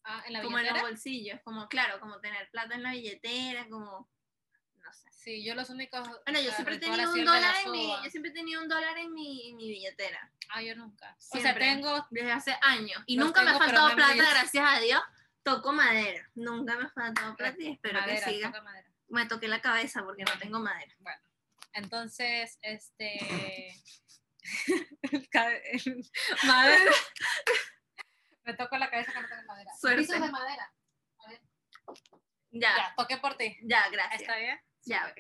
[0.04, 3.68] Ah, en la como en los bolsillos, como claro, como tener plata en la billetera,
[3.68, 4.08] como,
[4.76, 5.08] no sé.
[5.12, 6.08] Sí, yo los únicos.
[6.24, 8.68] Bueno, yo siempre he ritual tenido así un dólar en mi, yo siempre tenido un
[8.68, 11.16] dólar en mi, en mi billetera, Ah, yo nunca.
[11.32, 12.06] O sea, tengo.
[12.10, 13.02] desde hace años.
[13.06, 15.00] Y nunca me ha faltado plata, gracias a Dios.
[15.42, 16.28] Toco madera.
[16.34, 18.52] Nunca me ha faltado plata y espero madera, que siga.
[19.08, 20.94] Me toqué la cabeza porque no tengo madera.
[20.98, 21.20] Bueno,
[21.72, 23.80] entonces, este.
[26.44, 26.92] madera.
[28.50, 29.70] Me toco la cabeza que no tengo madera.
[29.80, 30.02] Suerte.
[30.02, 30.72] Pisos de madera.
[31.24, 31.40] A ver,
[32.50, 33.56] Ya, ya, toqué por ti.
[33.62, 34.22] ya, gracias.
[34.22, 34.60] ¿Está bien?
[34.82, 35.18] Ya, ok.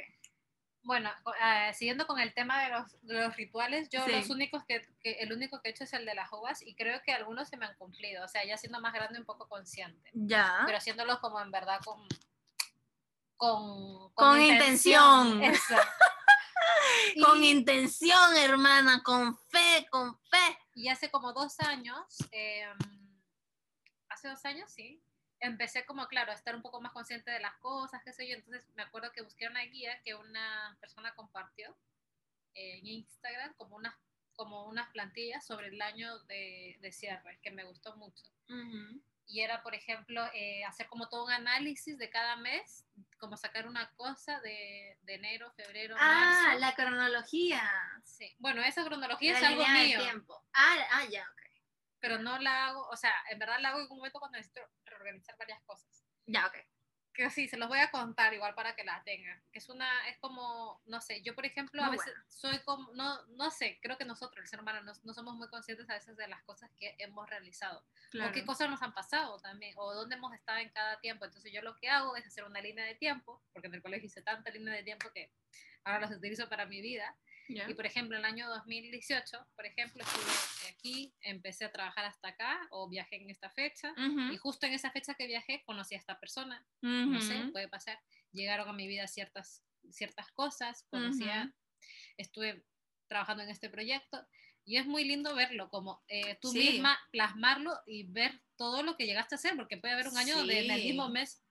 [0.82, 4.10] Bueno, eh, siguiendo con el tema de los, de los rituales, yo Sí.
[4.12, 6.74] los únicos que, que- el único que he hecho es el de las uvas y
[6.74, 9.46] creo que algunos se me han cumplido, o sea, ya siendo más grande un poco
[9.46, 10.62] consciente, Ya.
[10.66, 12.04] pero haciéndolos como en verdad con
[13.36, 15.42] con, Con intención.
[15.42, 15.74] Eso.
[17.24, 20.58] Con Y- intención, hermana, con fe, con fe.
[20.74, 21.98] Y hace como dos años,
[22.32, 22.76] em,
[24.20, 25.02] hace dos años, sí,
[25.40, 28.34] empecé como, claro, a estar un poco más consciente de las cosas, qué sé yo.
[28.36, 31.74] Entonces me acuerdo que busqué una guía que una persona compartió
[32.54, 33.94] en Instagram como unas,
[34.34, 38.24] como unas plantillas sobre el año de, de cierre, que me gustó mucho.
[39.26, 42.84] Y era, por ejemplo, eh, hacer como todo un análisis de cada mes,
[43.18, 46.58] como sacar una cosa de, de enero, febrero, Ah, marzo.
[46.58, 47.62] la cronología.
[48.04, 48.34] Sí.
[48.40, 50.00] Bueno, esa cronología La es algo mío.
[50.00, 50.42] tiempo.
[50.52, 51.49] Ah, ah, ya, ok.
[52.00, 54.62] Pero no la hago, o sea, en verdad la hago en un momento cuando necesito
[54.84, 56.04] reorganizar varias cosas.
[56.26, 56.56] Ya, ok.
[57.12, 59.42] Que sí, se los voy a contar igual para que la tengan.
[59.52, 63.26] Es una, es como, no sé, yo por ejemplo a Muy veces soy como, no,
[63.26, 66.16] no sé, creo que nosotros, el ser humano, no, no somos muy conscientes a veces
[66.16, 67.84] de las cosas que hemos realizado.
[68.14, 71.24] O qué cosas nos han pasado también, o dónde hemos estado en cada tiempo.
[71.24, 74.06] Entonces yo lo que hago es hacer una línea de tiempo, porque en el colegio
[74.06, 75.32] hice tanta línea de tiempo que
[75.84, 77.16] ahora las utilizo para mi vida.
[77.52, 77.68] Ya.
[77.68, 82.60] Y por ejemplo, el año 2018, por ejemplo, estuve aquí, empecé a trabajar hasta acá,
[82.70, 85.98] o viajé en esta fecha, Ujú, y justo en esa fecha que viajé conocí a
[85.98, 87.98] esta persona, no sé, puede pasar,
[88.32, 91.54] llegaron a mi vida ciertas, ciertas cosas, conocía, Ujú.
[92.18, 92.64] estuve
[93.08, 94.24] trabajando en este proyecto,
[94.64, 96.58] y es muy lindo verlo, como eh, tú Sí.
[96.58, 100.38] misma plasmarlo y ver todo lo que llegaste a hacer, porque puede haber un año
[100.48, 100.84] en Sí.
[100.84, 101.42] mismo mes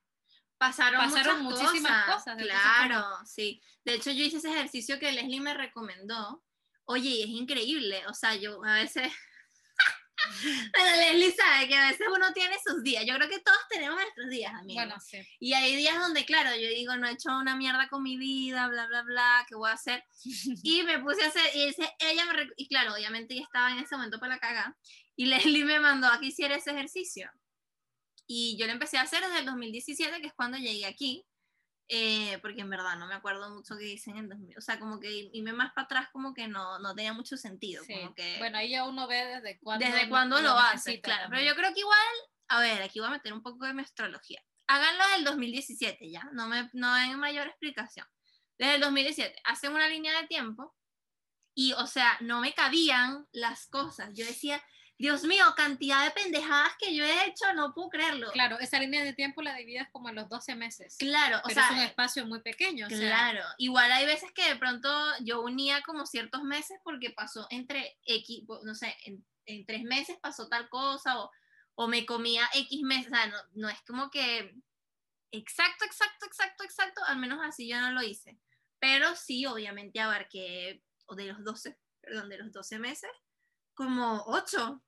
[0.60, 2.36] Pasaron, Pasaron muchas muchísimas cosas.
[2.36, 3.62] cosas, Claro, sí.
[3.86, 6.44] De hecho, yo hice ese ejercicio que Leslie me recomendó.
[6.84, 8.06] Oye, y es increíble.
[8.08, 9.10] O sea, yo a veces.
[10.74, 13.06] Pero Leslie sabe que a veces uno tiene sus días.
[13.08, 14.84] Yo creo que todos tenemos nuestros días, amigos.
[14.84, 15.26] bueno, sí.
[15.40, 18.68] Y hay días donde, claro, yo digo, no he hecho una mierda con mi vida,
[18.68, 20.04] bla, bla, bla, ¿qué voy a hacer?
[20.64, 23.80] Y me puse a hacer, y dice, ella me, y claro, obviamente ella estaba en
[23.80, 24.76] ese momento para la caga,
[25.16, 27.32] y Leslie me mandó a que hiciera ese ejercicio.
[28.32, 31.26] Y yo lo empecé a hacer desde el 2017, que es cuando llegué aquí,
[31.88, 34.78] eh, porque en verdad no me acuerdo mucho qué hice en el 2000, o sea,
[34.80, 37.94] como que irme más para atrás como que no, no tenía mucho sentido, Sí.
[37.96, 41.06] como que Bueno, ahí ya uno ve desde cuándo, desde no- cuándo lo haces, necesita
[41.08, 41.30] claro.
[41.32, 41.98] Pero yo creo que igual,
[42.50, 44.40] a ver, aquí voy a meter un poco de mi astrología.
[44.68, 48.06] Háganlo del 2017 ya, no, me, no hay mayor explicación.
[48.60, 50.76] Desde el 2017, hacen una línea de tiempo
[51.56, 54.12] y, o sea, no me cabían las cosas.
[54.14, 54.62] Yo decía,
[55.00, 58.30] Dios mío, cantidad de pendejadas que yo he hecho, no puedo creerlo.
[58.34, 60.98] Claro, esa línea de tiempo la divides como en los 12 meses.
[61.00, 62.86] Claro, o pero sea, es un espacio muy pequeño.
[62.86, 64.90] o sea, Claro, igual hay veces que de pronto
[65.22, 70.18] yo unía como ciertos meses porque pasó entre X, no sé, en, en tres meses
[70.22, 71.32] pasó tal cosa o,
[71.76, 74.54] o me comía X meses, o sea, no, no es como que
[75.32, 78.38] exacto, exacto, exacto, exacto, al menos así yo no lo hice,
[78.80, 83.12] pero sí, obviamente abarqué, o de los 12, perdón, de los 12 meses,
[83.74, 84.84] como 8,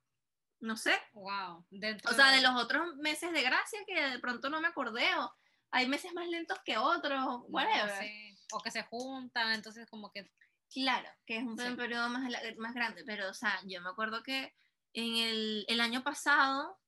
[0.62, 1.66] no sé, wow.
[1.70, 5.08] Dentro o sea, de los otros meses de gracia que de pronto no me acordé,
[5.18, 5.34] o
[5.72, 8.00] hay meses más lentos que otros, no, whatever.
[8.00, 10.32] sí, O que se juntan, entonces como que
[10.74, 11.76] Claro, que es un Sí.
[11.76, 12.24] periodo más,
[12.58, 14.56] más grande, pero, o sea, yo me acuerdo que
[14.94, 16.80] en el, el año pasado,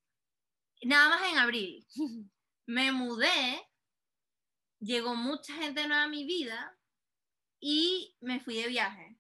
[0.83, 1.85] nada más en abril,
[2.65, 3.61] me mudé,
[4.79, 6.77] llegó mucha gente nueva a mi vida
[7.59, 9.17] y me fui de viaje.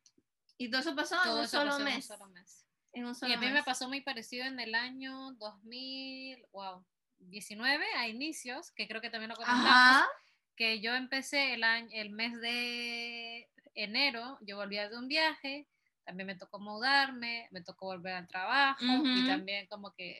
[0.57, 2.62] Y todo eso pasó todo en un eso solo pasó en un solo mes.
[2.93, 3.65] En un Y solo a mí me mes.
[3.65, 6.85] pasó muy parecido en el año 2000, wow,
[7.19, 10.07] 19 a inicios, que creo que también lo comentamos, Ajá.
[10.55, 15.67] que yo empecé el, año, el mes de enero, yo volvía de un viaje,
[16.05, 18.81] también me tocó mudarme, me tocó volver al trabajo
[19.15, 19.27] y Ujú.
[19.27, 20.19] también como que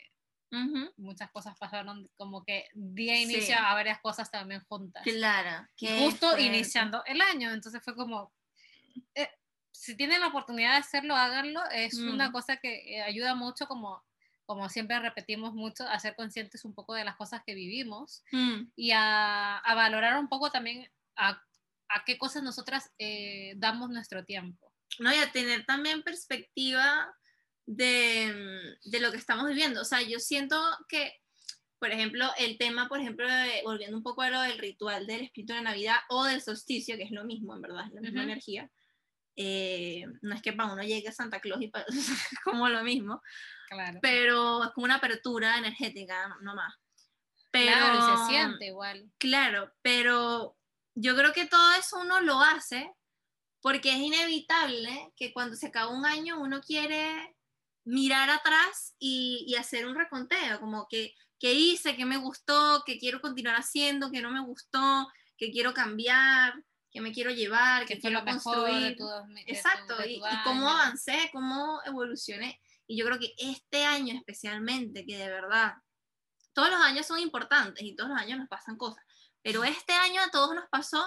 [0.51, 3.23] ujú, muchas cosas pasaron, como que día Sí.
[3.23, 5.03] inicia a varias cosas también juntas.
[5.03, 5.67] Claro.
[5.79, 6.43] Justo fuerte.
[6.43, 8.33] iniciando el año, entonces fue como,
[9.15, 9.29] eh,
[9.84, 12.32] si tienen la oportunidad de hacerlo, háganlo, es una Mm.
[12.32, 14.02] cosa que eh, ayuda mucho como
[14.46, 18.72] como siempre repetimos mucho, a ser conscientes un poco de las cosas que vivimos Mm,
[18.76, 21.41] y a, a valorar un poco también a,
[21.88, 24.74] a qué cosas nosotras eh, damos nuestro tiempo.
[25.00, 27.15] No, y a tener también perspectiva
[27.65, 29.80] de, mm, de lo que estamos viviendo.
[29.82, 31.13] O sea, yo siento que,
[31.80, 35.22] por ejemplo, el tema, por ejemplo, de- volviendo un poco a lo del ritual del
[35.22, 38.22] espíritu de Navidad o del solsticio, que es lo mismo, en verdad, es la misma
[38.24, 38.30] Ujú.
[38.30, 38.69] energía.
[39.36, 41.86] Eh, no es que para uno llegue Santa Claus y pa-
[42.43, 43.22] como lo mismo,
[43.69, 44.00] Claro.
[44.02, 46.74] pero es como una apertura energética, no no más.
[47.52, 49.12] Pero, Claro, se siente igual.
[49.19, 50.58] Claro, pero
[50.96, 52.91] yo creo que todo eso uno lo hace
[53.62, 57.36] porque es inevitable que cuando se acaba un año uno quiere
[57.86, 62.98] mirar atrás y, y hacer un reconteo, como que qué hice, qué me gustó, qué
[62.98, 66.54] quiero continuar haciendo, qué no me gustó, qué quiero cambiar,
[66.93, 68.95] qué me quiero llevar, Que qué fue quiero construir.
[68.97, 72.62] tu, tu- Exacto, de y, tu y cómo avancé, cómo evolucioné.
[72.88, 75.73] Y yo creo que este año especialmente, que de verdad,
[76.53, 79.03] todos los años son importantes y todos los años nos pasan cosas,
[79.41, 81.03] pero este año a todos nos pasó,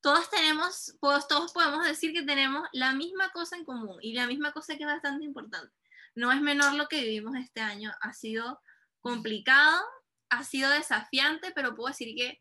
[0.00, 4.52] todos tenemos, todos podemos decir que tenemos la misma cosa en común y la misma
[4.52, 5.74] cosa que es bastante importante.
[6.14, 8.62] No es menor lo que vivimos este año, ha sido
[9.00, 9.84] complicado,
[10.30, 12.40] ha sido desafiante, pero puedo decir que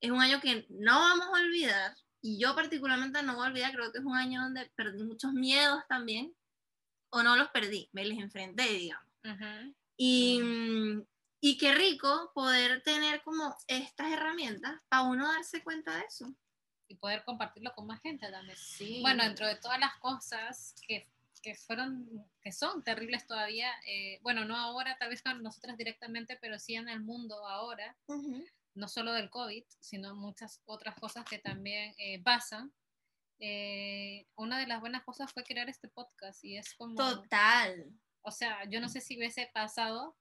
[0.00, 3.72] es un año que no vamos a olvidar y yo particularmente no voy a olvidar,
[3.72, 6.32] creo que es un año donde perdí muchos miedos también,
[7.10, 9.06] o no los perdí, me les enfrenté, digamos.
[9.96, 11.02] Y, mm,
[11.40, 16.32] y qué rico poder tener como estas herramientas para uno darse cuenta de eso.
[16.88, 18.56] Y poder compartirlo con más gente también.
[18.56, 19.00] Sí.
[19.02, 21.08] Bueno, dentro de todas las cosas que,
[21.42, 22.08] que fueron,
[22.40, 26.76] que son terribles todavía, eh, bueno, no ahora, tal vez con nosotras directamente, pero sí
[26.76, 27.96] en el mundo ahora,
[28.74, 32.72] no solo del COVID, sino muchas otras cosas que también eh, pasan.
[33.38, 37.86] Eh, una de las buenas cosas fue crear este podcast y es como, Total.
[38.22, 40.16] o sea, yo no sé si hubiese pasado,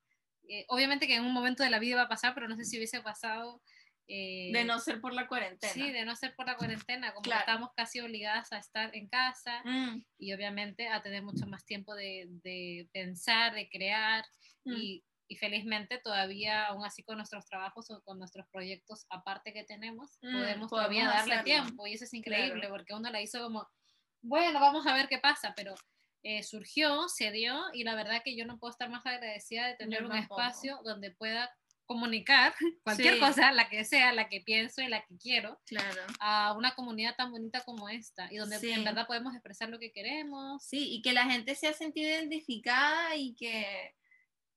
[0.49, 2.65] eh, obviamente que en un momento de la vida va a pasar, pero no sé
[2.65, 3.61] si hubiese pasado.
[4.07, 5.71] eh, De no ser por la cuarentena.
[5.71, 7.41] Sí, de no ser por la cuarentena, como Claro.
[7.41, 11.93] estamos casi obligadas a estar en casa Mm, y obviamente a tener mucho más tiempo
[11.95, 14.25] de, de pensar, de crear
[14.65, 14.73] mm.
[14.73, 19.63] y, y felizmente todavía, aún así con nuestros trabajos o con nuestros proyectos aparte que
[19.63, 21.43] tenemos, Mm, podemos podemos todavía darle hacerlo.
[21.63, 22.69] tiempo y eso es increíble Claro.
[22.75, 23.65] porque uno la hizo como,
[24.21, 25.73] bueno, vamos a ver qué pasa, pero
[26.23, 29.75] eh, surgió, se dio y la verdad que yo no puedo estar más agradecida de
[29.75, 30.39] tener Yo un tampoco.
[30.41, 31.49] espacio donde pueda
[31.85, 33.19] comunicar cualquier Sí.
[33.19, 36.01] cosa, la que sea, la que pienso y la que quiero, Claro.
[36.19, 38.71] a una comunidad tan bonita como esta y donde Sí.
[38.71, 40.63] en verdad podemos expresar lo que queremos.
[40.63, 43.95] Sí, y que la gente se ha sentido identificada y que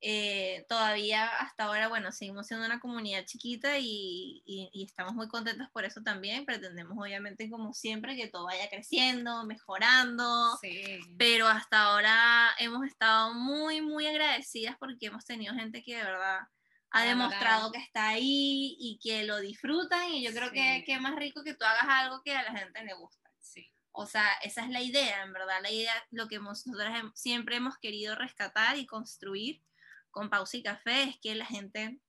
[0.06, 5.28] eh, todavía hasta ahora, bueno, seguimos siendo una comunidad chiquita y, y- y estamos muy
[5.28, 6.44] contentos por eso también.
[6.44, 10.58] Pretendemos, obviamente, como siempre, que todo vaya creciendo, mejorando.
[10.60, 11.00] Sí.
[11.18, 16.40] Pero hasta ahora hemos estado muy, muy agradecidas porque hemos tenido gente que de verdad
[16.90, 17.72] ha demostrado valorado.
[17.72, 20.12] que está ahí y que lo disfrutan.
[20.12, 20.84] Y yo creo que, Sí.
[20.84, 23.30] que es más rico que tú hagas algo que a la gente le gusta.
[23.40, 23.72] Sí.
[23.92, 27.78] O sea, esa es la idea, en verdad, la idea, lo que hem- siempre hemos
[27.78, 29.62] querido rescatar y construir
[30.14, 32.00] con Pausa y Café es que la gente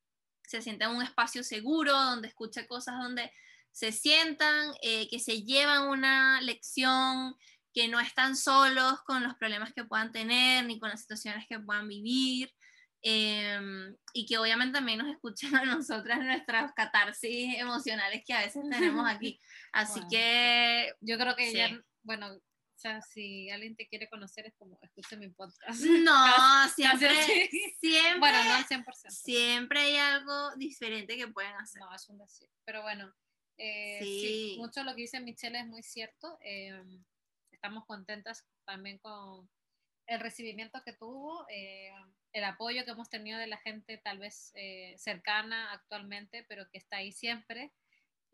[0.48, 3.32] se sienta en un espacio seguro, donde escucha cosas, donde
[3.72, 7.36] se sientan, eh, que se llevan una lección,
[7.74, 11.60] que no están solos con los problemas que puedan tener, ni con las situaciones que
[11.60, 12.54] puedan vivir,
[13.02, 18.64] em, y que obviamente también nos escuchen a nosotras nuestras catarsis emocionales que a veces
[18.70, 19.40] tenemos aquí.
[19.74, 21.58] Así que Yo creo que Sí.
[21.58, 21.70] ya,
[22.04, 22.40] bueno,
[22.76, 25.82] o sea, si alguien te quiere conocer es como, escucha mi podcast.
[25.82, 27.10] No, siempre,
[27.80, 29.10] siempre, Bueno, no al 100%.
[29.10, 31.82] siempre hay algo diferente que pueden hacer.
[31.82, 32.50] No, es un decir.
[32.66, 33.14] Pero bueno,
[33.58, 34.20] eh, sí.
[34.22, 34.56] Sí.
[34.60, 36.38] mucho lo que dice Michelle es muy cierto.
[36.42, 36.84] eh,
[37.52, 39.50] estamos contentas también con
[40.08, 41.92] el recibimiento que tuvo, eh,
[42.34, 46.78] el apoyo que hemos tenido de la gente tal vez eh, cercana actualmente, pero que
[46.78, 47.72] está ahí siempre.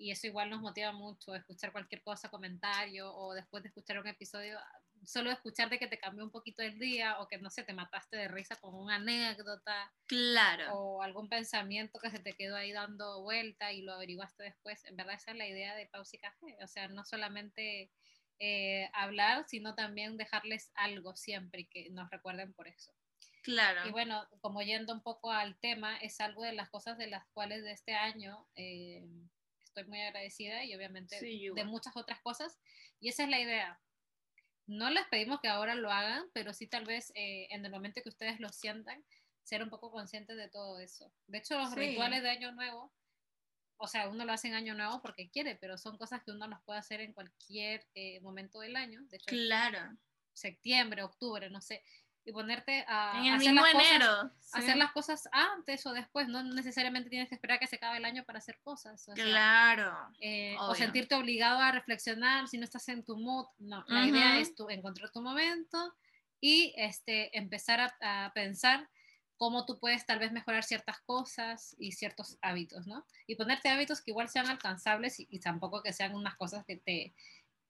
[0.01, 4.07] Y eso igual nos motiva mucho, escuchar cualquier cosa, comentario, o después de escuchar un
[4.07, 4.59] episodio,
[5.05, 7.73] solo escuchar de que te cambió un poquito el día, o que no sé, te
[7.73, 12.71] mataste de risa con una anécdota, Claro, o algún pensamiento que se te quedó ahí
[12.71, 14.83] dando vuelta y lo averiguaste después.
[14.85, 17.91] En verdad esa es la idea de Pausa y Café, o sea, no solamente
[18.39, 22.91] eh, hablar, sino también dejarles algo siempre y que nos recuerden por eso.
[23.43, 23.87] claro.
[23.87, 27.27] Y bueno, como yendo un poco al tema, es algo de las cosas de las
[27.33, 29.05] cuales de este año eh,
[29.71, 32.59] estoy muy agradecida y obviamente Sí, de muchas otras cosas.
[32.99, 33.81] Y esa es la idea.
[34.67, 38.01] No les pedimos que ahora lo hagan, pero sí tal vez eh, en el momento
[38.01, 39.03] que ustedes lo sientan,
[39.43, 41.13] ser un poco conscientes de todo eso.
[41.27, 41.79] De hecho, los Sí.
[41.79, 42.93] rituales de Año Nuevo,
[43.77, 46.47] o sea, uno lo hace en Año Nuevo porque quiere, pero son cosas que uno
[46.47, 49.01] los puede hacer en cualquier eh, momento del año.
[49.09, 49.97] De hecho, Claro.
[50.33, 51.83] septiembre, octubre, no sé.
[52.25, 54.31] Y ponerte a En el hacer, mismo las cosas, enero.
[54.39, 54.59] sí.
[54.59, 58.05] hacer las cosas antes o después, no necesariamente tienes que esperar que se acabe el
[58.05, 59.01] año para hacer cosas.
[59.07, 60.07] o sea, Claro.
[60.19, 63.47] eh, o sentirte obligado a reflexionar si no estás en tu mood.
[63.59, 64.41] No, la idea Ujú.
[64.41, 65.95] es tu, encontrar tu momento
[66.39, 68.89] y este, empezar a, a pensar
[69.37, 73.03] cómo tú puedes tal vez mejorar ciertas cosas y ciertos hábitos, ¿no?
[73.25, 76.77] Y ponerte hábitos que igual sean alcanzables y, y tampoco que sean unas cosas que
[76.77, 77.15] te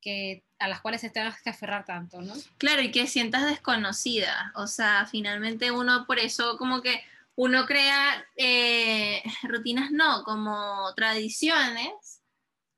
[0.02, 2.34] que a las cuales te tengas que aferrar tanto, ¿no?
[2.58, 4.52] Claro, y que sientas desconocida.
[4.56, 7.02] O sea, finalmente uno por eso como que
[7.36, 12.22] uno crea eh, rutinas, no, como tradiciones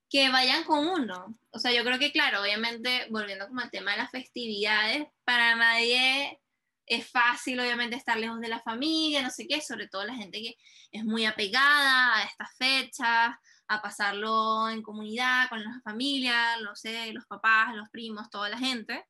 [0.09, 1.37] que vayan con uno.
[1.51, 5.55] O sea, yo creo que, claro, obviamente, volviendo como al tema de las festividades, para
[5.55, 6.39] nadie
[6.85, 10.39] es fácil, obviamente, estar lejos de la familia, no sé qué, sobre todo la gente
[10.39, 10.55] que
[10.91, 13.35] es muy apegada a estas fechas,
[13.75, 18.57] a pasarlo en comunidad, con la familia, no sé, los papás, los primos, toda la
[18.57, 19.05] gente.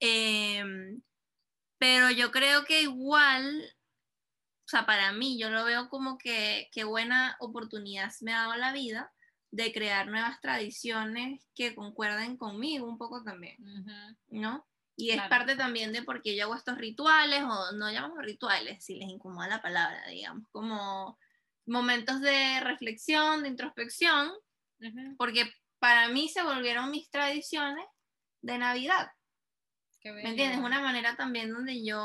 [0.00, 1.00] Em,
[1.78, 3.62] pero yo creo que igual,
[4.64, 8.56] o sea, para mí, yo lo veo como que qué buena oportunidad me ha dado
[8.56, 9.12] la vida
[9.50, 13.56] de crear nuevas tradiciones que concuerden conmigo un poco también,
[14.28, 14.66] ¿no?
[14.96, 15.30] Y es Claro.
[15.30, 19.08] parte también de por qué yo hago estos rituales, o no llamamos rituales, si les
[19.08, 21.18] incomoda la palabra, digamos, como
[21.66, 24.28] momentos de reflexión, de introspección,
[24.80, 27.84] Ujú, porque para mí se volvieron mis tradiciones
[28.42, 29.08] de Navidad.
[30.00, 30.58] qué ¿Me entiendes?
[30.60, 31.98] Una manera también donde yo,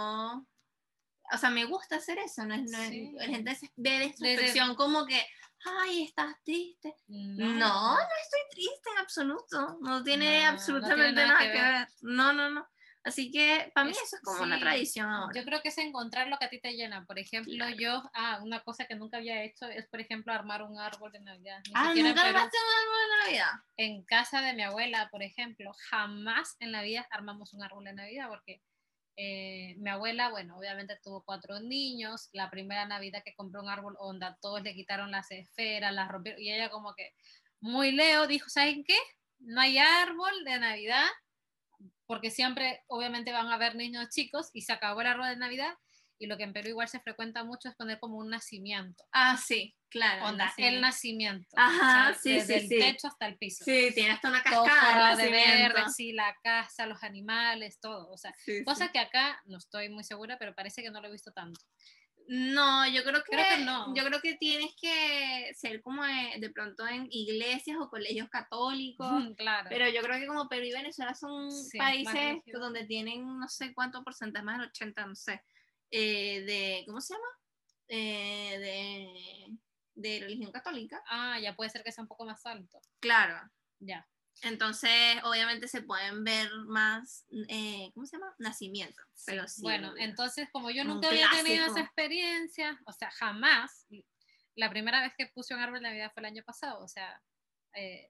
[1.32, 3.12] o sea, me gusta hacer eso, no es, no es- Sí.
[3.14, 5.22] la gente ve introspección como que,
[5.66, 6.96] ay, estás triste.
[7.08, 7.58] No,
[7.96, 11.62] no estoy triste en absoluto, no tiene No, no absolutamente tiene nada nada, que que
[11.62, 11.74] ver.
[11.74, 11.88] ver.
[12.02, 12.68] No, no, no.
[13.04, 14.62] Así que para mí Es- eso es como una sí.
[14.62, 15.34] tradición ahora.
[15.40, 17.06] Yo creo que es encontrar lo que a ti te llena.
[17.06, 17.76] Por ejemplo, Claro.
[17.78, 21.22] yo, ah, una cosa que nunca había hecho es, por ejemplo, armar un árbol de
[21.22, 21.60] Navidad.
[21.66, 23.52] Ni ah, nunca armaste un árbol de Navidad.
[23.78, 27.94] en casa de mi abuela, por ejemplo, jamás en la vida armamos un árbol de
[27.94, 28.62] Navidad porque
[29.22, 33.96] eh, mi abuela, bueno, obviamente tuvo cuatro niños, la primera Navidad que compró un árbol
[34.00, 37.14] onda, todos le quitaron las esferas, las rompieron, y ella como que
[37.60, 38.98] muy leo dijo, ¿saben qué?
[39.40, 41.06] No hay árbol de Navidad,
[42.10, 45.76] porque siempre obviamente van a haber niños chicos y se acabó el árbol de Navidad.
[46.18, 49.06] Y lo que en Perú igual se frecuenta mucho es poner como un nacimiento.
[49.14, 50.26] Ah, sí, claro.
[50.26, 51.48] Onda, el nacimiento.
[51.56, 52.80] Ajá, o sea, sí, desde sí, el sí.
[52.80, 55.16] techo hasta el piso Sí, tiene hasta una cascada.
[55.16, 58.10] de verde, sí, la casa, los animales, todo.
[58.12, 61.10] O sea, Sí, cosa que acá no estoy muy segura, pero parece que no lo
[61.10, 61.62] he visto tanto.
[62.32, 63.96] No, yo creo que, Creo que no.
[63.96, 69.10] Yo creo que tienes que ser como de, de pronto en iglesias o colegios católicos.
[69.38, 69.68] claro.
[69.68, 73.74] Pero yo creo que como Perú y Venezuela son Sí, países donde tienen no sé
[73.74, 75.44] cuánto porcentaje, más del 80, no sé,
[75.90, 77.26] eh, de, ¿cómo se llama?
[77.88, 79.58] Eh, de,
[79.96, 81.02] de religión católica.
[81.10, 82.80] Ah, ya puede ser que sea un poco más alto.
[83.00, 83.42] Claro.
[83.80, 84.08] Ya.
[84.44, 88.34] Entonces, obviamente se pueden ver más, eh, ¿cómo se llama?
[89.26, 89.62] Pero sí.
[89.62, 93.86] bueno, entonces, como yo Un nunca había tenido esa experiencia, o sea, jamás,
[94.56, 97.22] la primera vez que puse un árbol de Navidad fue el año pasado, o sea,
[97.76, 98.10] eh,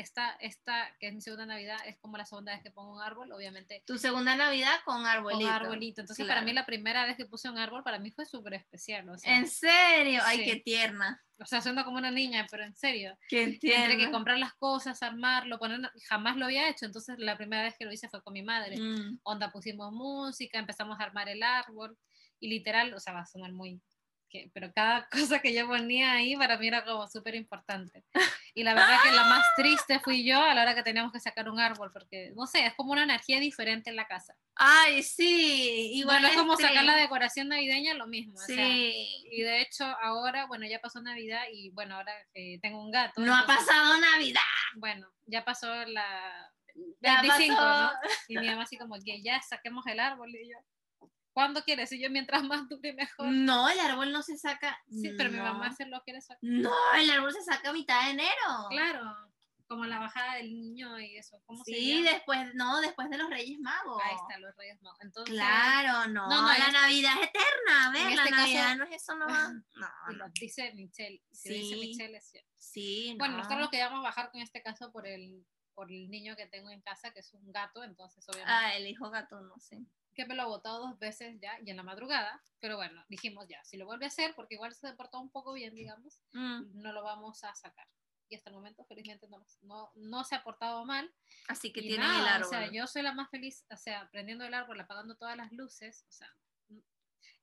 [0.00, 3.02] esta, esta, que es mi segunda Navidad, es como la segunda vez que pongo un
[3.02, 5.40] árbol, obviamente Tu segunda Navidad con arbolito.
[5.44, 6.00] con arbolito.
[6.00, 6.62] Entonces, para mí Claro.
[6.62, 9.08] la primera vez que puse un árbol, para mí fue súper especial.
[9.08, 10.20] O sea, ¿En serio?
[10.24, 10.44] Ay, Sí.
[10.44, 11.22] qué tierna.
[11.40, 13.16] o sea, suena como una niña, pero en serio.
[13.28, 13.96] Qué Entre tierna.
[13.96, 17.84] que comprar las cosas, armarlo, poner, jamás lo había hecho, entonces la primera vez que
[17.84, 18.76] lo hice fue con mi madre.
[18.80, 19.20] Mm.
[19.22, 21.96] Onda, pusimos música, empezamos a armar el árbol
[22.40, 23.80] y literal, o sea, va a sonar muy...
[24.30, 25.08] Que, pero cada
[25.38, 28.04] cosa que yo ponía ahí para mí era como súper importante.
[28.54, 31.20] Y la verdad que la más triste fui yo a la hora que teníamos que
[31.20, 34.34] sacar un árbol, porque, no sé, es como una energía diferente en la casa.
[34.56, 35.90] Ay, sí.
[35.94, 38.34] Igual Igual es como este, sacar la decoración navideña, lo mismo.
[38.34, 38.54] o Sí.
[38.54, 42.90] sea, y de hecho ahora, bueno, ya pasó Navidad y bueno, ahora eh, tengo un
[42.90, 43.20] gato.
[43.20, 44.40] no ha pasado Navidad.
[44.76, 46.50] Bueno, ya pasó la
[47.00, 47.92] Ya 25, pasó.
[47.94, 48.00] ¿no?
[48.28, 50.58] Y mi mamá así como que ya saquemos el árbol y yo,
[51.38, 51.92] ¿cuándo quieres?
[51.92, 53.28] Y yo mientras más dure mejor.
[53.28, 54.76] No, el árbol no se saca.
[54.90, 56.40] Sí, pero mi mamá se lo quiere sacar.
[56.42, 58.66] No, el árbol se saca a mitad de enero.
[58.70, 59.14] Claro,
[59.68, 61.40] como la bajada del niño y eso.
[61.46, 62.10] ¿Cómo se Sí, llama?
[62.10, 64.02] después, no, después de los Reyes Magos.
[64.02, 64.98] Ahí está, los Reyes Magos.
[65.02, 68.42] Entonces, Claro, no, No, no, la Navidad es eterna, a ver, en la este caso-
[68.42, 69.52] Navidad no es eso nomás.
[69.76, 71.22] No, lo dice Michelle.
[71.30, 71.80] Si dice Sí.
[71.80, 72.50] Michelle es cierto.
[72.56, 73.38] Sí, Bueno, no.
[73.38, 76.80] nosotros lo queríamos bajar con este caso por el, por el niño que tengo en
[76.80, 79.78] casa, que es un gato, entonces obviamente Ah, el hijo gato, no sé.
[80.18, 83.46] Que me lo ha botado dos veces ya y en la madrugada, pero bueno, dijimos
[83.48, 86.82] ya, si lo vuelve a hacer, porque igual se portó un poco bien, digamos, Mm,
[86.82, 87.86] no lo vamos a sacar.
[88.28, 91.08] Y hasta el momento, felizmente, no, no, no se ha portado mal.
[91.46, 92.46] Así que nada, el árbol.
[92.46, 95.52] O sea, yo soy la más feliz, o sea, prendiendo el árbol, apagando todas las
[95.52, 96.28] luces, o sea,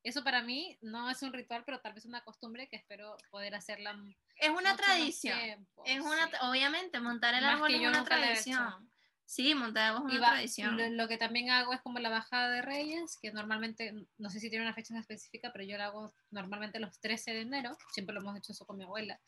[0.04, 3.56] eso para mí no es un ritual, pero tal vez una costumbre que espero poder
[3.56, 3.98] hacerla
[4.36, 5.40] es una tradición.
[5.40, 6.36] tiempo, Es una, sí.
[6.42, 8.92] obviamente, montar el Más árbol es una tradición.
[9.28, 10.78] Sí, Monteagudo es una va- tradición.
[10.78, 14.40] lo, lo que también hago es como la bajada de Reyes, que normalmente, no sé
[14.40, 17.76] si tiene una fecha en específica, pero yo la hago normalmente los 13 de enero,
[17.92, 19.20] siempre lo hemos hecho eso con mi abuela.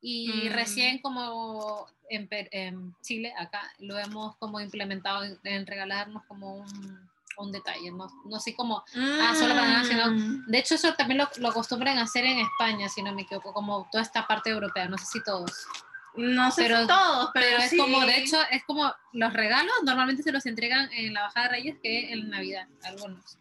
[0.00, 0.52] Y Mm.
[0.52, 7.08] recién como en, en Chile, acá, lo hemos como implementado en, en regalarnos como un,
[7.38, 8.84] un detalle, no, no sé cómo...
[8.96, 10.46] ah, solo para sino- Mm.
[10.46, 13.52] De hecho, eso también lo, lo acostumbran a hacer en España, si no me equivoco,
[13.52, 15.66] como toda esta parte europea, no sé si todos.
[16.14, 17.76] No sé Pero- si todos, pero, Pero es sí.
[17.76, 21.52] como, de hecho, es como los regalos normalmente se los entregan en la bajada de
[21.54, 23.38] Reyes que en Navidad, algunos.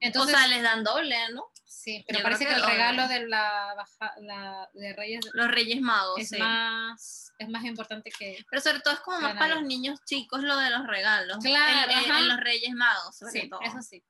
[0.00, 1.46] Entonces, o sea, les dan doble, ¿no?
[1.64, 5.48] sí, pero yo parece que, que el regalo de la baja, la, de Reyes Los
[5.48, 6.36] Reyes Magos, es sí.
[6.38, 10.42] más es más importante que Pero sobre todo es como más para los niños chicos
[10.42, 11.38] lo de los regalos.
[11.44, 13.60] Claro, En, los Reyes Magos, sobre sí, todo.
[13.60, 14.02] eso sí.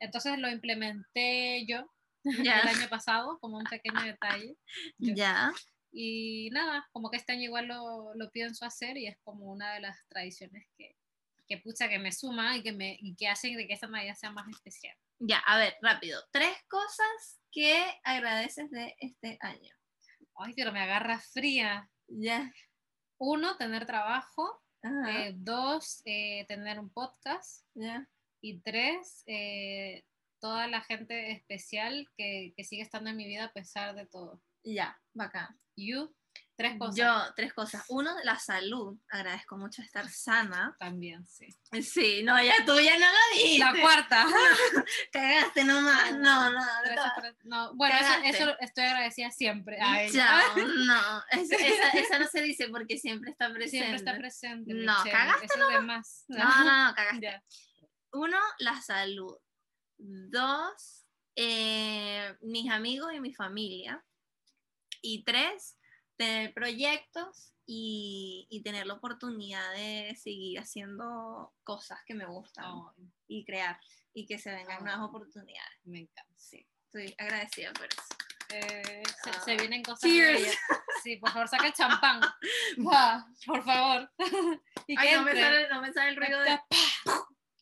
[0.00, 1.90] Entonces lo implementé yo
[2.24, 2.60] Ya.
[2.60, 4.56] el año pasado como un pequeño detalle.
[4.98, 5.14] yo.
[5.14, 5.52] Ya.
[5.96, 9.74] Y nada, como que este año igual lo, lo pienso hacer y es como una
[9.74, 10.96] de las tradiciones que,
[11.46, 14.16] que pucha, que me suma y que, me, y que hacen de que esta Navidad
[14.16, 14.96] sea más especial.
[15.20, 16.20] Ya, a ver, rápido.
[16.32, 19.74] Tres cosas que agradeces de este año.
[20.36, 21.88] Ay, pero me agarra fría.
[22.08, 22.52] Ya.
[23.18, 24.60] Uno, tener trabajo.
[25.08, 27.64] Eh, dos, eh, tener un podcast.
[27.74, 28.08] ya.
[28.40, 30.04] Y tres, eh,
[30.40, 34.42] toda la gente especial que, que sigue estando en mi vida a pesar de todo.
[34.64, 35.58] Ya, bacán.
[35.76, 36.14] You,
[36.56, 36.96] tres cosas.
[36.96, 37.84] Yo, tres cosas.
[37.88, 38.96] Uno, la salud.
[39.10, 40.74] Agradezco mucho estar sana.
[40.78, 41.48] también, sí.
[41.82, 43.58] Sí, no, ya tú ya no lo dijiste.
[43.58, 44.26] La cuarta.
[45.12, 46.12] Cagaste nomás.
[46.18, 46.62] No, no, no.
[47.44, 49.78] no, bueno, eso, eso estoy agradecida siempre.
[49.80, 50.42] a ella.
[50.54, 50.56] Chao,
[50.86, 53.70] no, es- esa, esa no se dice porque siempre está presente.
[53.70, 54.72] Siempre está presente.
[54.74, 56.24] No, Michelle, cagaste eso de más.
[56.28, 57.20] No, no, no, cagaste.
[57.20, 57.42] Ya.
[58.12, 59.36] Uno, la salud.
[59.98, 61.04] Dos,
[61.36, 64.02] eh, mis amigos y mi familia.
[65.06, 65.76] Y tres,
[66.16, 72.72] tener proyectos y, y tener la oportunidad de seguir haciendo cosas que me gustan
[73.28, 73.78] y crear
[74.14, 74.84] y que se vengan Oh.
[74.84, 75.78] nuevas oportunidades.
[75.84, 76.34] me encanta.
[76.36, 78.02] Sí, estoy agradecida por eso.
[78.50, 79.40] Eh, se, Ah.
[79.44, 80.10] se vienen cosas.
[81.02, 82.20] Sí, por favor, saca el champán.
[82.78, 84.10] Va, por favor.
[84.86, 86.58] y Ay, no me, sale, no me sale el ruido de...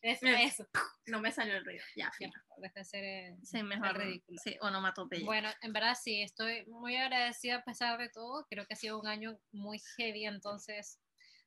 [0.03, 0.67] Eso, eso.
[1.07, 1.83] No me salió el ruido.
[1.95, 2.29] Ya, Ya, fin.
[2.33, 3.97] mejor, deja de hacer eh, Sí, el mejor.
[3.97, 4.39] ridículo.
[4.43, 5.25] Sí, onomatopeya.
[5.25, 8.45] Bueno, en verdad sí, estoy muy agradecida a pesar de todo.
[8.49, 10.99] Creo que ha sido un año muy heavy, entonces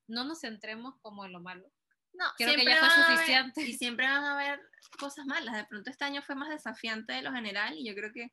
[0.09, 1.71] no nos centremos como en lo malo.
[2.15, 3.63] No, Creo que ya fue a haber- suficiente.
[3.63, 4.61] y siempre van a haber
[4.99, 5.55] cosas malas.
[5.55, 8.33] De pronto este año fue más desafiante de lo general y yo creo que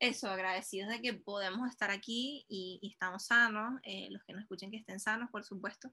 [0.00, 3.78] eso, agradecidos de que podemos estar aquí y, y estamos sanos.
[3.84, 5.92] eh, los que nos escuchen que estén sanos, por supuesto.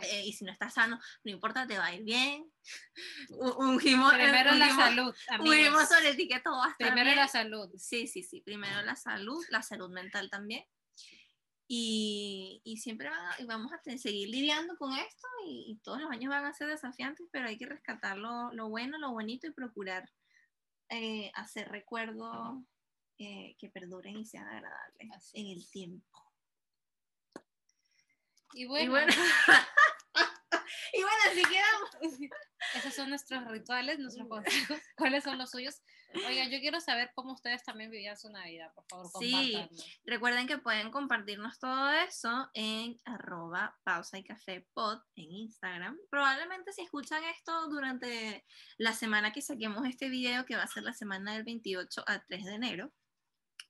[0.00, 2.50] Eh, y si no estás sano, no importa, te va a ir bien.
[3.58, 7.16] Ungimos, Primero la salud, ungimos sobre ti que todo va a estar Primero bien.
[7.16, 7.68] la salud.
[7.76, 8.40] Sí, sí, sí.
[8.40, 10.64] Primero la salud, la salud mental también.
[11.68, 16.00] Y, y siempre van a- y vamos a seguir lidiando con esto y, y todos
[16.00, 19.48] los años van a ser desafiantes, pero hay que rescatar lo, lo bueno, lo bonito
[19.48, 20.08] y procurar
[20.90, 22.62] eh, hacer recuerdos
[23.18, 26.25] eh, que perduren y sean agradables Así en el tiempo.
[28.56, 29.12] Y Y bueno, bueno,
[30.94, 32.30] y bueno, así quedamos.
[32.74, 34.80] esos son nuestros rituales, nuestros consejos.
[34.96, 35.82] ¿Cuáles son los suyos?
[36.26, 39.54] Oigan, yo quiero saber cómo ustedes también vivían su Navidad, por favor, Sí.
[40.06, 45.98] Recuerden que pueden compartirnos todo eso en arroba pausa y café pod en Instagram.
[46.08, 48.46] Probablemente si escuchan esto durante
[48.78, 52.24] la semana que saquemos este video, que va a ser la semana del 28 a
[52.24, 52.92] 3 de enero,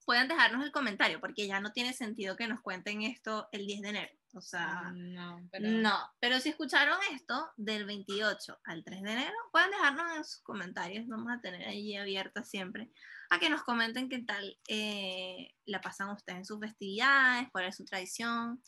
[0.06, 3.82] pueden dejarnos el comentario, porque ya no tiene sentido que nos cuenten esto el 10
[3.82, 4.12] de enero.
[4.34, 9.34] O sea, No, pero no, pero si escucharon esto del 28 al 3 de enero,
[9.50, 11.08] pueden dejarnos en sus comentarios.
[11.08, 12.90] Vamos a tener allí abierta siempre
[13.30, 17.76] a que nos comenten qué tal eh, la pasan ustedes en sus festividades, cuál es
[17.76, 18.62] su tradición,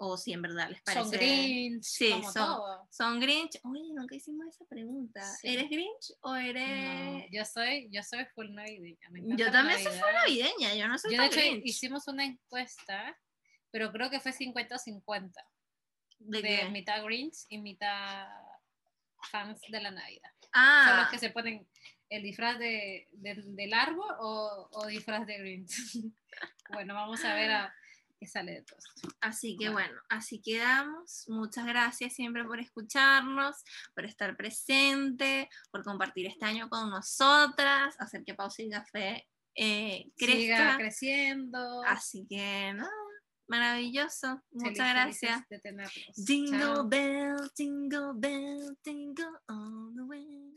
[0.00, 1.02] o si en verdad les parece.
[1.02, 2.88] son Grinch, Sí, como son- todo.
[2.90, 3.58] ¿Son Grinch?
[3.64, 5.22] Oye, nunca hicimos esa pregunta.
[5.40, 5.48] Sí.
[5.48, 7.26] ¿Eres Grinch o No, eres.?
[7.32, 9.08] yo soy, yo soy full navideña.
[9.10, 11.66] me yo también soy full navideña, yo no soy Yo de hecho Grinch.
[11.66, 13.18] hicimos una encuesta,
[13.72, 15.32] pero creo que fue 50-50.
[16.20, 18.28] ¿De mitad Grinch y mitad
[19.30, 20.30] fans de la Navidad.
[20.42, 21.66] Son Ah, los que se ponen
[22.08, 25.70] el disfraz de, de- del árbol o, o disfraz de Grinch.
[26.70, 27.74] bueno, vamos a ver a
[28.18, 29.08] qué sale de todo esto.
[29.20, 29.88] Así que Bueno.
[29.88, 31.24] bueno, así quedamos.
[31.28, 33.56] Muchas gracias siempre por escucharnos,
[33.94, 40.10] por estar presente, por compartir este año con nosotras, hacer que Pausa y Café eh,
[40.16, 40.76] Siga crezca.
[40.78, 41.82] creciendo.
[41.84, 42.90] Así que nada,
[43.48, 44.42] maravilloso.
[44.50, 45.48] Feliz- Muchas felices gracias.
[45.48, 46.14] de tenerlos.
[46.26, 46.88] Jingle Chao.
[46.88, 50.54] bell, jingle bell, jingle all the way.